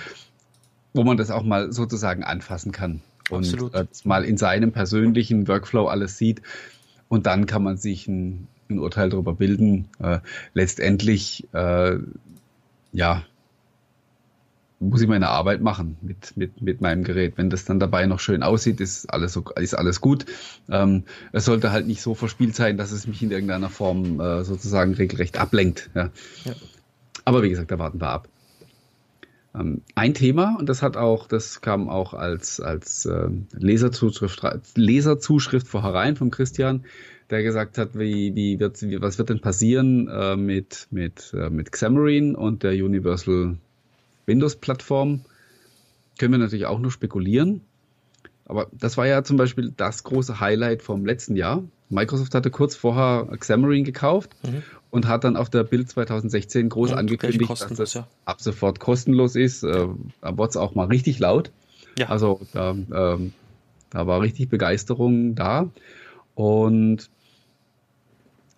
[0.92, 5.86] wo man das auch mal sozusagen anfassen kann und äh, mal in seinem persönlichen Workflow
[5.86, 6.42] alles sieht.
[7.08, 9.88] Und dann kann man sich ein, ein Urteil darüber bilden.
[9.98, 10.18] Äh,
[10.52, 11.98] letztendlich, äh,
[12.92, 13.24] ja,
[14.80, 17.34] muss ich meine Arbeit machen mit, mit, mit meinem Gerät.
[17.36, 20.26] Wenn das dann dabei noch schön aussieht, ist alles, ist alles gut.
[20.68, 24.44] Ähm, es sollte halt nicht so verspielt sein, dass es mich in irgendeiner Form äh,
[24.44, 25.90] sozusagen regelrecht ablenkt.
[25.94, 26.10] Ja.
[26.44, 26.52] ja.
[27.24, 28.28] Aber wie gesagt, da warten wir ab.
[29.54, 34.42] Ähm, ein Thema, und das hat auch, das kam auch als, als äh, Leserzuschrift,
[34.74, 36.84] Leserzuschrift vorherein von Christian,
[37.30, 41.50] der gesagt hat, wie, wie wird, wie, was wird denn passieren äh, mit, mit, äh,
[41.50, 43.56] mit Xamarin und der Universal
[44.26, 45.24] Windows Plattform.
[46.18, 47.60] können wir natürlich auch nur spekulieren.
[48.46, 51.64] Aber das war ja zum Beispiel das große Highlight vom letzten Jahr.
[51.90, 54.62] Microsoft hatte kurz vorher Xamarin gekauft mhm.
[54.90, 58.06] und hat dann auf der Bild 2016 groß und angekündigt, dass das ja.
[58.24, 59.62] ab sofort kostenlos ist.
[59.62, 59.88] Äh,
[60.20, 61.50] da wurde es auch mal richtig laut.
[61.98, 62.08] Ja.
[62.08, 63.32] Also da, ähm,
[63.90, 65.70] da war richtig Begeisterung da.
[66.34, 67.10] Und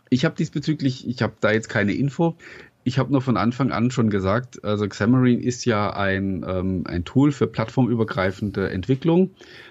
[0.08, 2.36] ich habe diesbezüglich, ich habe da jetzt keine Info.
[2.84, 7.04] Ich habe nur von Anfang an schon gesagt, also Xamarin ist ja ein, ähm, ein
[7.04, 9.30] Tool für plattformübergreifende Entwicklung.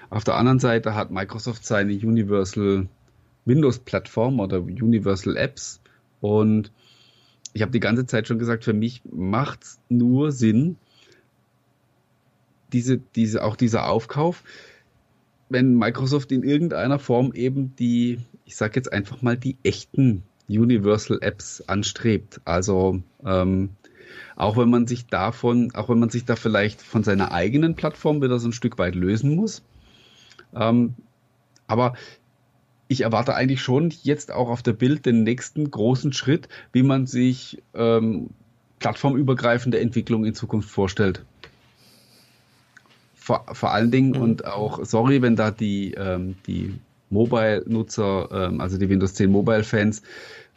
[0.09, 2.87] Auf der anderen Seite hat Microsoft seine Universal
[3.45, 5.79] Windows-Plattform oder Universal Apps.
[6.21, 6.71] Und
[7.53, 10.77] ich habe die ganze Zeit schon gesagt, für mich macht es nur Sinn,
[12.73, 14.43] diese, diese, auch dieser Aufkauf,
[15.49, 21.19] wenn Microsoft in irgendeiner Form eben die, ich sage jetzt einfach mal, die echten Universal
[21.21, 22.41] Apps anstrebt.
[22.43, 23.69] Also ähm,
[24.35, 28.21] auch wenn man sich davon, auch wenn man sich da vielleicht von seiner eigenen Plattform
[28.21, 29.63] wieder so ein Stück weit lösen muss.
[30.53, 30.95] Ähm,
[31.67, 31.93] aber
[32.87, 37.07] ich erwarte eigentlich schon jetzt auch auf der Bild den nächsten großen Schritt, wie man
[37.07, 38.29] sich ähm,
[38.79, 41.23] plattformübergreifende Entwicklung in Zukunft vorstellt.
[43.15, 44.21] Vor, vor allen Dingen mhm.
[44.21, 46.75] und auch, sorry, wenn da die, ähm, die
[47.09, 50.03] Mobile-Nutzer, ähm, also die Windows 10 Mobile-Fans,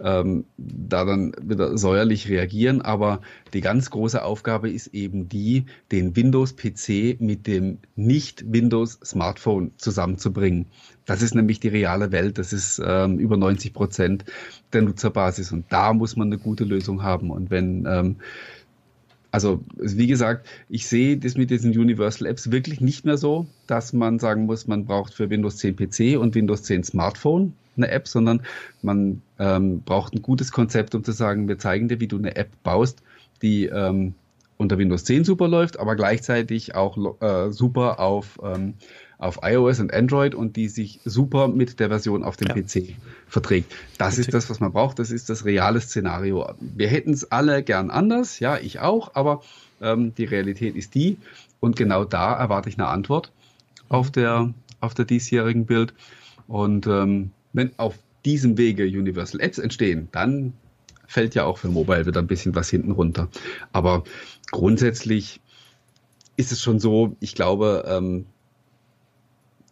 [0.00, 2.82] ähm, da dann wieder säuerlich reagieren.
[2.82, 3.20] Aber
[3.52, 10.66] die ganz große Aufgabe ist eben die, den Windows-PC mit dem Nicht-Windows-Smartphone zusammenzubringen.
[11.04, 12.38] Das ist nämlich die reale Welt.
[12.38, 14.24] Das ist ähm, über 90 Prozent
[14.72, 15.52] der Nutzerbasis.
[15.52, 17.30] Und da muss man eine gute Lösung haben.
[17.30, 18.16] Und wenn ähm,
[19.30, 23.92] also wie gesagt, ich sehe das mit diesen Universal Apps wirklich nicht mehr so, dass
[23.92, 28.08] man sagen muss, man braucht für Windows 10 PC und Windows 10 Smartphone eine App,
[28.08, 28.42] sondern
[28.82, 32.36] man ähm, braucht ein gutes Konzept, um zu sagen, wir zeigen dir, wie du eine
[32.36, 33.02] App baust,
[33.42, 34.14] die ähm,
[34.56, 38.74] unter Windows 10 super läuft, aber gleichzeitig auch äh, super auf, ähm,
[39.18, 42.54] auf iOS und Android und die sich super mit der Version auf dem ja.
[42.54, 42.94] PC
[43.26, 43.74] verträgt.
[43.98, 44.28] Das Richtig.
[44.28, 45.00] ist das, was man braucht.
[45.00, 46.54] Das ist das reale Szenario.
[46.60, 49.42] Wir hätten es alle gern anders, ja, ich auch, aber
[49.80, 51.18] ähm, die Realität ist die.
[51.60, 53.32] Und genau da erwarte ich eine Antwort
[53.88, 55.94] auf der, auf der diesjährigen Bild.
[56.46, 60.52] Und ähm, wenn auf diesem Wege Universal Apps entstehen, dann
[61.08, 63.28] fällt ja auch für Mobile wieder ein bisschen was hinten runter.
[63.72, 64.04] Aber
[64.52, 65.40] grundsätzlich
[66.36, 68.26] ist es schon so, ich glaube, ähm,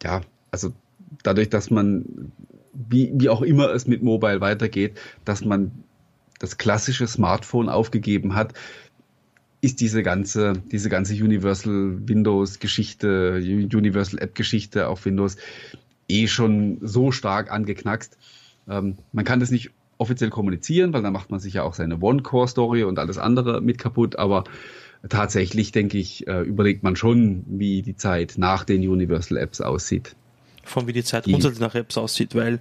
[0.03, 0.21] ja,
[0.51, 0.73] also
[1.23, 2.33] dadurch, dass man,
[2.73, 5.73] wie, wie auch immer es mit Mobile weitergeht, dass man
[6.39, 8.53] das klassische Smartphone aufgegeben hat,
[9.61, 15.37] ist diese ganze, diese ganze Universal Windows Geschichte, Universal App Geschichte auf Windows,
[16.09, 18.17] eh schon so stark angeknackst.
[18.69, 21.99] Ähm, man kann das nicht offiziell kommunizieren, weil dann macht man sich ja auch seine
[22.01, 24.45] One-Core-Story und alles andere mit kaputt, aber
[25.09, 30.17] tatsächlich, denke ich, äh, überlegt man schon, wie die Zeit nach den Universal Apps aussieht.
[30.65, 32.59] Von wie die Zeit grundsätzlich nach Apps aussieht, weil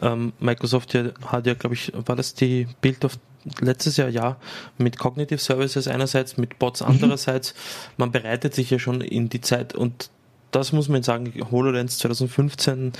[0.00, 3.18] ähm, Microsoft ja, hat ja, glaube ich, war das die Bild of
[3.60, 4.36] letztes Jahr ja
[4.78, 6.88] mit Cognitive Services einerseits, mit Bots mhm.
[6.88, 7.54] andererseits.
[7.54, 7.94] Mhm.
[7.96, 10.10] Man bereitet sich ja schon in die Zeit und
[10.50, 12.92] das muss man sagen, HoloLens 2015,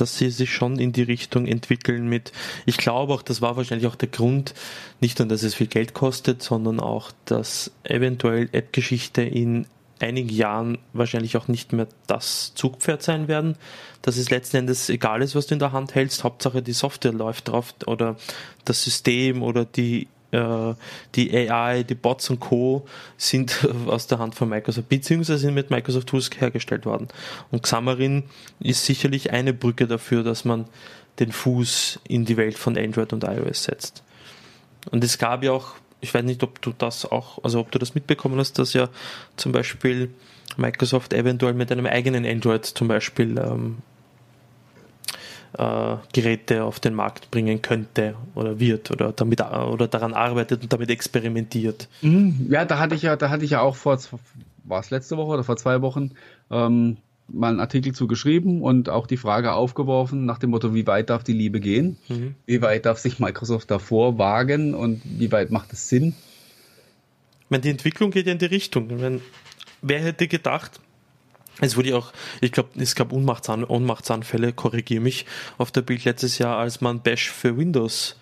[0.00, 2.32] dass sie sich schon in die Richtung entwickeln mit,
[2.66, 4.54] ich glaube auch, das war wahrscheinlich auch der Grund,
[5.00, 9.66] nicht nur, dass es viel Geld kostet, sondern auch, dass eventuell App-Geschichte in
[10.00, 13.56] einigen Jahren wahrscheinlich auch nicht mehr das Zugpferd sein werden,
[14.02, 17.12] dass es letzten Endes egal ist, was du in der Hand hältst, Hauptsache die Software
[17.12, 18.16] läuft drauf oder
[18.64, 20.08] das System oder die
[21.14, 22.86] die AI, die Bots und Co.
[23.16, 27.08] sind aus der Hand von Microsoft, beziehungsweise sind mit Microsoft Tools hergestellt worden.
[27.50, 28.24] Und Xamarin
[28.60, 30.66] ist sicherlich eine Brücke dafür, dass man
[31.18, 34.02] den Fuß in die Welt von Android und iOS setzt.
[34.90, 37.78] Und es gab ja auch, ich weiß nicht, ob du das auch, also ob du
[37.78, 38.88] das mitbekommen hast, dass ja
[39.36, 40.10] zum Beispiel
[40.56, 43.78] Microsoft eventuell mit einem eigenen Android zum Beispiel ähm,
[45.58, 50.72] äh, Geräte auf den Markt bringen könnte oder wird oder damit oder daran arbeitet und
[50.72, 51.88] damit experimentiert.
[52.02, 52.46] Mhm.
[52.50, 53.98] Ja, da hatte ich ja, da hatte ich ja auch vor,
[54.64, 56.12] war es letzte Woche oder vor zwei Wochen,
[56.50, 56.96] ähm,
[57.28, 61.10] mal einen Artikel zu geschrieben und auch die Frage aufgeworfen nach dem Motto, wie weit
[61.10, 61.96] darf die Liebe gehen?
[62.08, 62.34] Mhm.
[62.46, 66.14] Wie weit darf sich Microsoft davor wagen und wie weit macht es Sinn?
[67.40, 68.88] Ich meine, die Entwicklung geht ja in die Richtung.
[68.88, 69.20] Meine,
[69.82, 70.80] wer hätte gedacht,
[71.60, 75.26] es wurde auch, ich glaube, es gab Ohnmachtsan Ohnmachtsanfälle, korrigiere mich,
[75.58, 78.16] auf der Bild letztes Jahr, als man Bash für Windows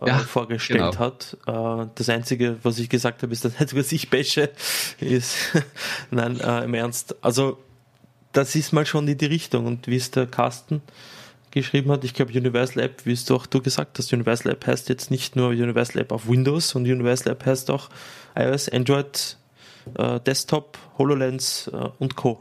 [0.00, 0.98] äh, ja, vorgestellt genau.
[0.98, 1.36] hat.
[1.46, 4.50] Äh, das Einzige, was ich gesagt habe, ist, dass nicht, was ich bashe,
[5.00, 5.36] ist,
[6.10, 7.16] nein, äh, im Ernst.
[7.22, 7.58] Also,
[8.32, 9.66] das ist mal schon in die Richtung.
[9.66, 10.82] Und wie es der Carsten
[11.50, 14.88] geschrieben hat, ich glaube, Universal App, wie es doch du gesagt hast, Universal App heißt
[14.88, 17.88] jetzt nicht nur Universal App auf Windows und Universal App heißt auch
[18.34, 19.38] iOS, Android,
[19.94, 22.40] äh, Desktop HoloLens äh, und Co.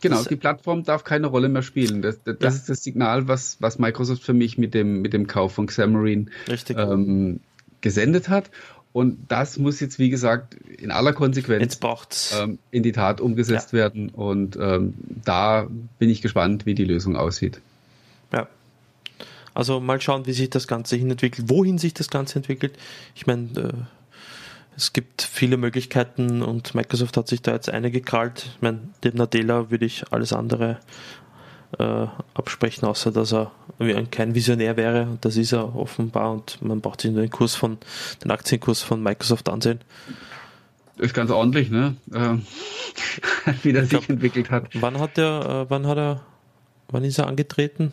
[0.00, 2.00] Genau, das, die Plattform darf keine Rolle mehr spielen.
[2.00, 2.48] Das, das ja.
[2.48, 6.30] ist das Signal, was, was Microsoft für mich mit dem, mit dem Kauf von Xamarin
[6.70, 7.40] ähm,
[7.80, 8.50] gesendet hat.
[8.92, 11.78] Und das muss jetzt, wie gesagt, in aller Konsequenz
[12.36, 13.78] ähm, in die Tat umgesetzt ja.
[13.78, 14.08] werden.
[14.08, 15.68] Und ähm, da
[15.98, 17.60] bin ich gespannt, wie die Lösung aussieht.
[18.32, 18.48] Ja.
[19.54, 22.76] Also mal schauen, wie sich das Ganze hin entwickelt, wohin sich das Ganze entwickelt.
[23.14, 23.72] Ich meine, äh,
[24.76, 28.46] es gibt viele Möglichkeiten und Microsoft hat sich da jetzt eine gekrallt.
[28.54, 30.78] Ich meine, dem Nadella würde ich alles andere
[31.78, 33.52] äh, absprechen, außer dass er
[34.10, 35.02] kein Visionär wäre.
[35.02, 37.78] Und das ist er offenbar und man braucht sich nur den Kurs von,
[38.24, 39.80] den Aktienkurs von Microsoft ansehen.
[40.98, 41.96] Ist ganz ordentlich, ne?
[42.14, 42.42] Ähm,
[43.62, 44.68] wie der sich entwickelt hat.
[44.74, 46.20] Wann hat er, äh, wann hat er,
[46.88, 47.92] wann ist er angetreten?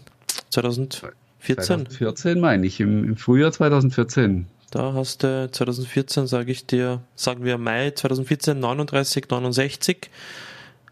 [0.49, 1.13] 2014?
[1.39, 4.47] 2014 meine ich, im, im Frühjahr 2014.
[4.71, 10.09] Da hast du 2014, sage ich dir, sagen wir Mai 2014 39, 69.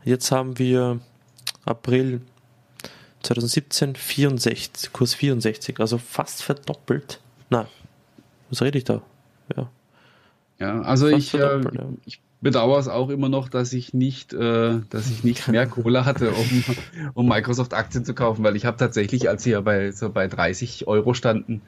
[0.05, 0.99] Jetzt haben wir
[1.65, 2.21] April
[3.23, 7.19] 2017 64, Kurs 64, also fast verdoppelt.
[7.49, 7.67] Nein,
[8.49, 9.01] was rede ich da?
[9.55, 9.69] Ja,
[10.59, 11.89] ja also ich, äh, ja.
[12.05, 16.05] ich bedauere es auch immer noch, dass ich nicht, äh, dass ich nicht mehr Kohle
[16.05, 16.63] hatte, um,
[17.13, 20.87] um Microsoft-Aktien zu kaufen, weil ich habe tatsächlich, als sie ja bei, so bei 30
[20.87, 21.61] Euro standen,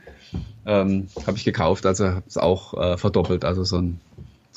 [0.65, 3.45] ähm, habe ich gekauft, also habe es auch äh, verdoppelt.
[3.45, 3.99] Also so ein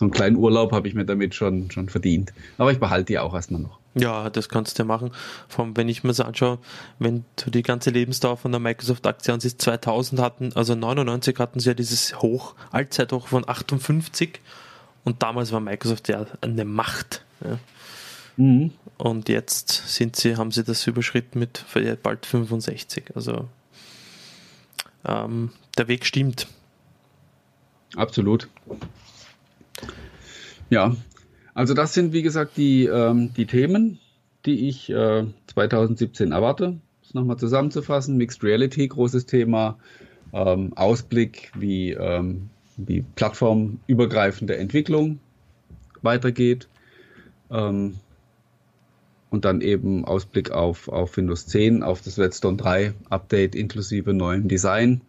[0.00, 2.32] so einen kleinen Urlaub habe ich mir damit schon, schon verdient.
[2.56, 3.78] Aber ich behalte die auch erstmal noch.
[3.94, 5.10] Ja, das kannst du ja machen.
[5.46, 6.58] Vom, wenn ich mir so anschaue,
[6.98, 11.68] wenn du die ganze Lebensdauer von der Microsoft-Aktie ansiehst, 2000 hatten, also 99 hatten sie
[11.68, 14.40] ja dieses Hoch, Allzeithoch von 58
[15.04, 17.24] und damals war Microsoft ja eine Macht.
[17.44, 17.58] Ja.
[18.36, 18.72] Mhm.
[18.98, 21.64] Und jetzt sind sie, haben sie das überschritten mit
[22.02, 23.04] bald 65.
[23.14, 23.48] Also
[25.04, 26.46] ähm, der Weg stimmt.
[27.96, 28.48] Absolut.
[30.68, 30.94] Ja,
[31.54, 33.98] also das sind wie gesagt die, ähm, die Themen,
[34.46, 36.78] die ich äh, 2017 erwarte.
[37.02, 38.16] Das nochmal zusammenzufassen.
[38.16, 39.78] Mixed Reality, großes Thema.
[40.32, 45.18] Ähm, Ausblick, wie, ähm, wie plattformübergreifende Entwicklung
[46.02, 46.68] weitergeht.
[47.50, 47.96] Ähm,
[49.30, 54.48] und dann eben Ausblick auf, auf Windows 10, auf das Redstone 3 Update inklusive neuem
[54.48, 55.02] Design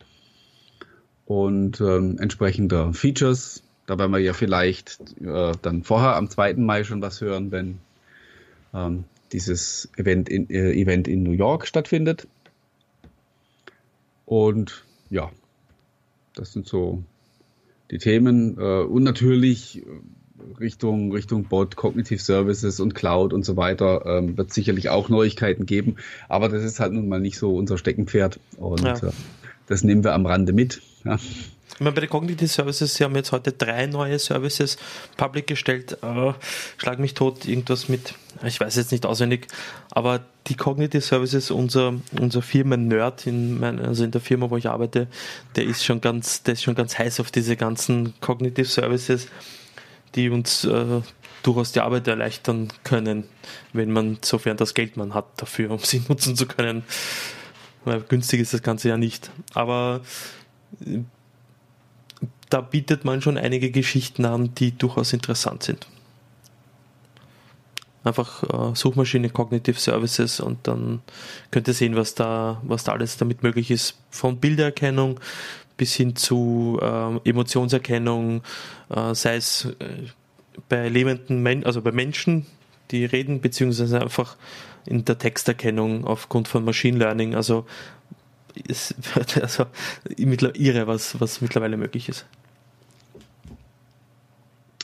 [1.32, 6.56] und ähm, entsprechender Features, da werden wir ja vielleicht äh, dann vorher am 2.
[6.56, 7.80] Mai schon was hören, wenn
[8.74, 12.28] ähm, dieses Event in, äh, Event in New York stattfindet.
[14.26, 15.32] Und ja,
[16.36, 17.02] das sind so
[17.92, 18.58] die Themen.
[18.58, 19.86] Äh, und natürlich äh,
[20.60, 25.66] Richtung, Richtung Bot, Cognitive Services und Cloud und so weiter ähm, wird sicherlich auch Neuigkeiten
[25.66, 25.98] geben.
[26.30, 28.40] Aber das ist halt nun mal nicht so unser Steckenpferd.
[28.58, 28.96] Und ja.
[28.96, 29.12] äh,
[29.68, 30.82] das nehmen wir am Rande mit.
[31.06, 31.18] Ja.
[31.80, 34.78] Meine, bei den Cognitive Services, sie haben jetzt heute drei neue Services
[35.18, 35.98] public gestellt.
[36.04, 36.34] Äh,
[36.78, 38.14] schlag mich tot, irgendwas mit,
[38.44, 39.48] ich weiß jetzt nicht auswendig,
[39.90, 43.28] aber die Cognitive Services, unser, unser Firmen-Nerd
[43.84, 45.08] also in der Firma, wo ich arbeite,
[45.56, 49.28] der ist schon ganz, der ist schon ganz heiß auf diese ganzen Cognitive Services,
[50.16, 51.02] die uns äh,
[51.44, 53.26] durchaus die Arbeit erleichtern können,
[53.74, 56.84] wenn man, sofern das Geld man hat dafür, um sie nutzen zu können.
[57.84, 59.32] Weil günstig ist das Ganze ja nicht.
[59.54, 60.02] Aber
[62.52, 65.88] da bietet man schon einige Geschichten an, die durchaus interessant sind.
[68.04, 71.02] Einfach äh, Suchmaschine Cognitive Services und dann
[71.52, 73.96] könnt ihr sehen, was da, was da alles damit möglich ist.
[74.10, 75.20] Von Bildererkennung
[75.78, 78.42] bis hin zu äh, Emotionserkennung,
[78.90, 80.10] äh, sei es äh,
[80.68, 82.48] bei lebenden Men also bei Menschen,
[82.92, 84.36] die reden, beziehungsweise einfach
[84.86, 87.36] in der Texterkennung aufgrund von Machine Learning.
[87.36, 87.66] Also
[88.68, 89.68] es wird also
[90.18, 92.26] irre, was, was mittlerweile möglich ist.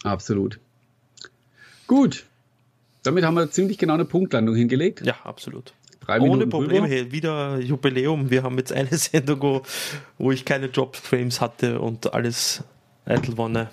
[0.08, 0.60] Absolut.
[1.88, 2.26] Gut.
[3.04, 5.06] Damit haben wir ziemlich genau eine Punktlandung hingelegt.
[5.06, 5.74] Ja, absolut.
[6.02, 6.88] Drei Ohne Minuten Probleme.
[6.88, 8.30] Hey, wieder Jubiläum.
[8.30, 9.62] Wir haben jetzt eine Sendung, wo,
[10.18, 12.64] wo ich keine Jobframes hatte und alles
[13.06, 13.70] Eitelwonne.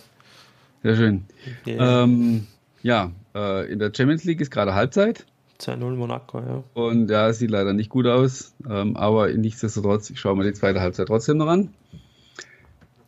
[0.82, 1.24] Sehr schön.
[1.66, 2.04] Yeah.
[2.04, 2.46] Ähm,
[2.82, 5.24] ja, äh, in der Champions League ist gerade Halbzeit.
[5.60, 6.64] 2-0 Monaco, ja.
[6.74, 8.54] Und ja, sieht leider nicht gut aus.
[8.68, 11.72] Ähm, aber nichtsdestotrotz, ich schaue mir die zweite Halbzeit trotzdem noch an.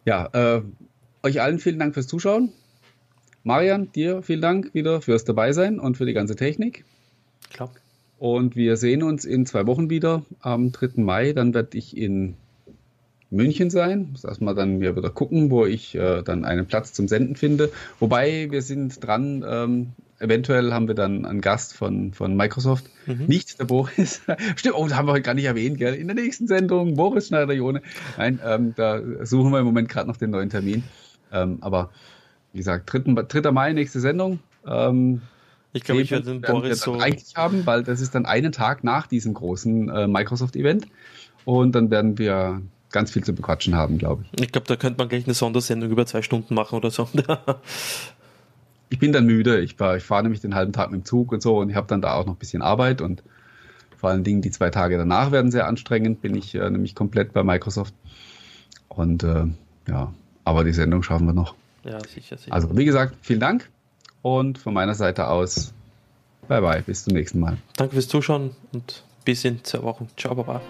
[0.04, 0.62] Ja, äh,
[1.22, 2.52] euch allen vielen Dank fürs Zuschauen.
[3.46, 6.84] Marian, dir vielen Dank wieder fürs Dabeisein und für die ganze Technik.
[7.52, 7.70] Klar.
[8.18, 11.00] Und wir sehen uns in zwei Wochen wieder am 3.
[11.00, 11.32] Mai.
[11.32, 12.34] Dann werde ich in
[13.30, 14.08] München sein.
[14.10, 17.70] Muss erstmal dann mir wieder gucken, wo ich äh, dann einen Platz zum Senden finde.
[18.00, 22.86] Wobei wir sind dran, ähm, eventuell haben wir dann einen Gast von, von Microsoft.
[23.06, 23.26] Mhm.
[23.28, 24.22] Nicht der Boris.
[24.56, 25.94] Stimmt, oh, das haben wir heute gar nicht erwähnt, gell?
[25.94, 27.80] In der nächsten Sendung, Boris Schneider-Jone.
[28.18, 30.82] Nein, ähm, da suchen wir im Moment gerade noch den neuen Termin.
[31.32, 31.90] Ähm, aber
[32.56, 33.22] wie gesagt, 3.
[33.22, 33.52] 3.
[33.52, 34.40] Mai, nächste Sendung.
[34.66, 35.20] Ähm,
[35.74, 36.94] Ich glaube, ich werde den Boris so.
[36.94, 40.86] Reichlich haben, weil das ist dann einen Tag nach diesem großen äh, Microsoft-Event.
[41.44, 44.40] Und dann werden wir ganz viel zu bequatschen haben, glaube ich.
[44.42, 47.06] Ich glaube, da könnte man gleich eine Sondersendung über zwei Stunden machen oder so.
[48.88, 49.60] ich bin dann müde.
[49.60, 51.88] Ich, ich fahre nämlich den halben Tag mit dem Zug und so und ich habe
[51.88, 53.22] dann da auch noch ein bisschen Arbeit und
[53.98, 56.22] vor allen Dingen die zwei Tage danach werden sehr anstrengend.
[56.22, 57.92] Bin ich äh, nämlich komplett bei Microsoft.
[58.88, 59.44] Und äh,
[59.88, 61.54] ja, aber die Sendung schaffen wir noch.
[61.86, 62.52] Ja, sicher, sicher.
[62.52, 63.68] Also, wie gesagt, vielen Dank
[64.22, 65.72] und von meiner Seite aus,
[66.48, 67.58] bye bye, bis zum nächsten Mal.
[67.76, 70.08] Danke fürs Zuschauen und bis in zwei Wochen.
[70.16, 70.60] Ciao, Baba.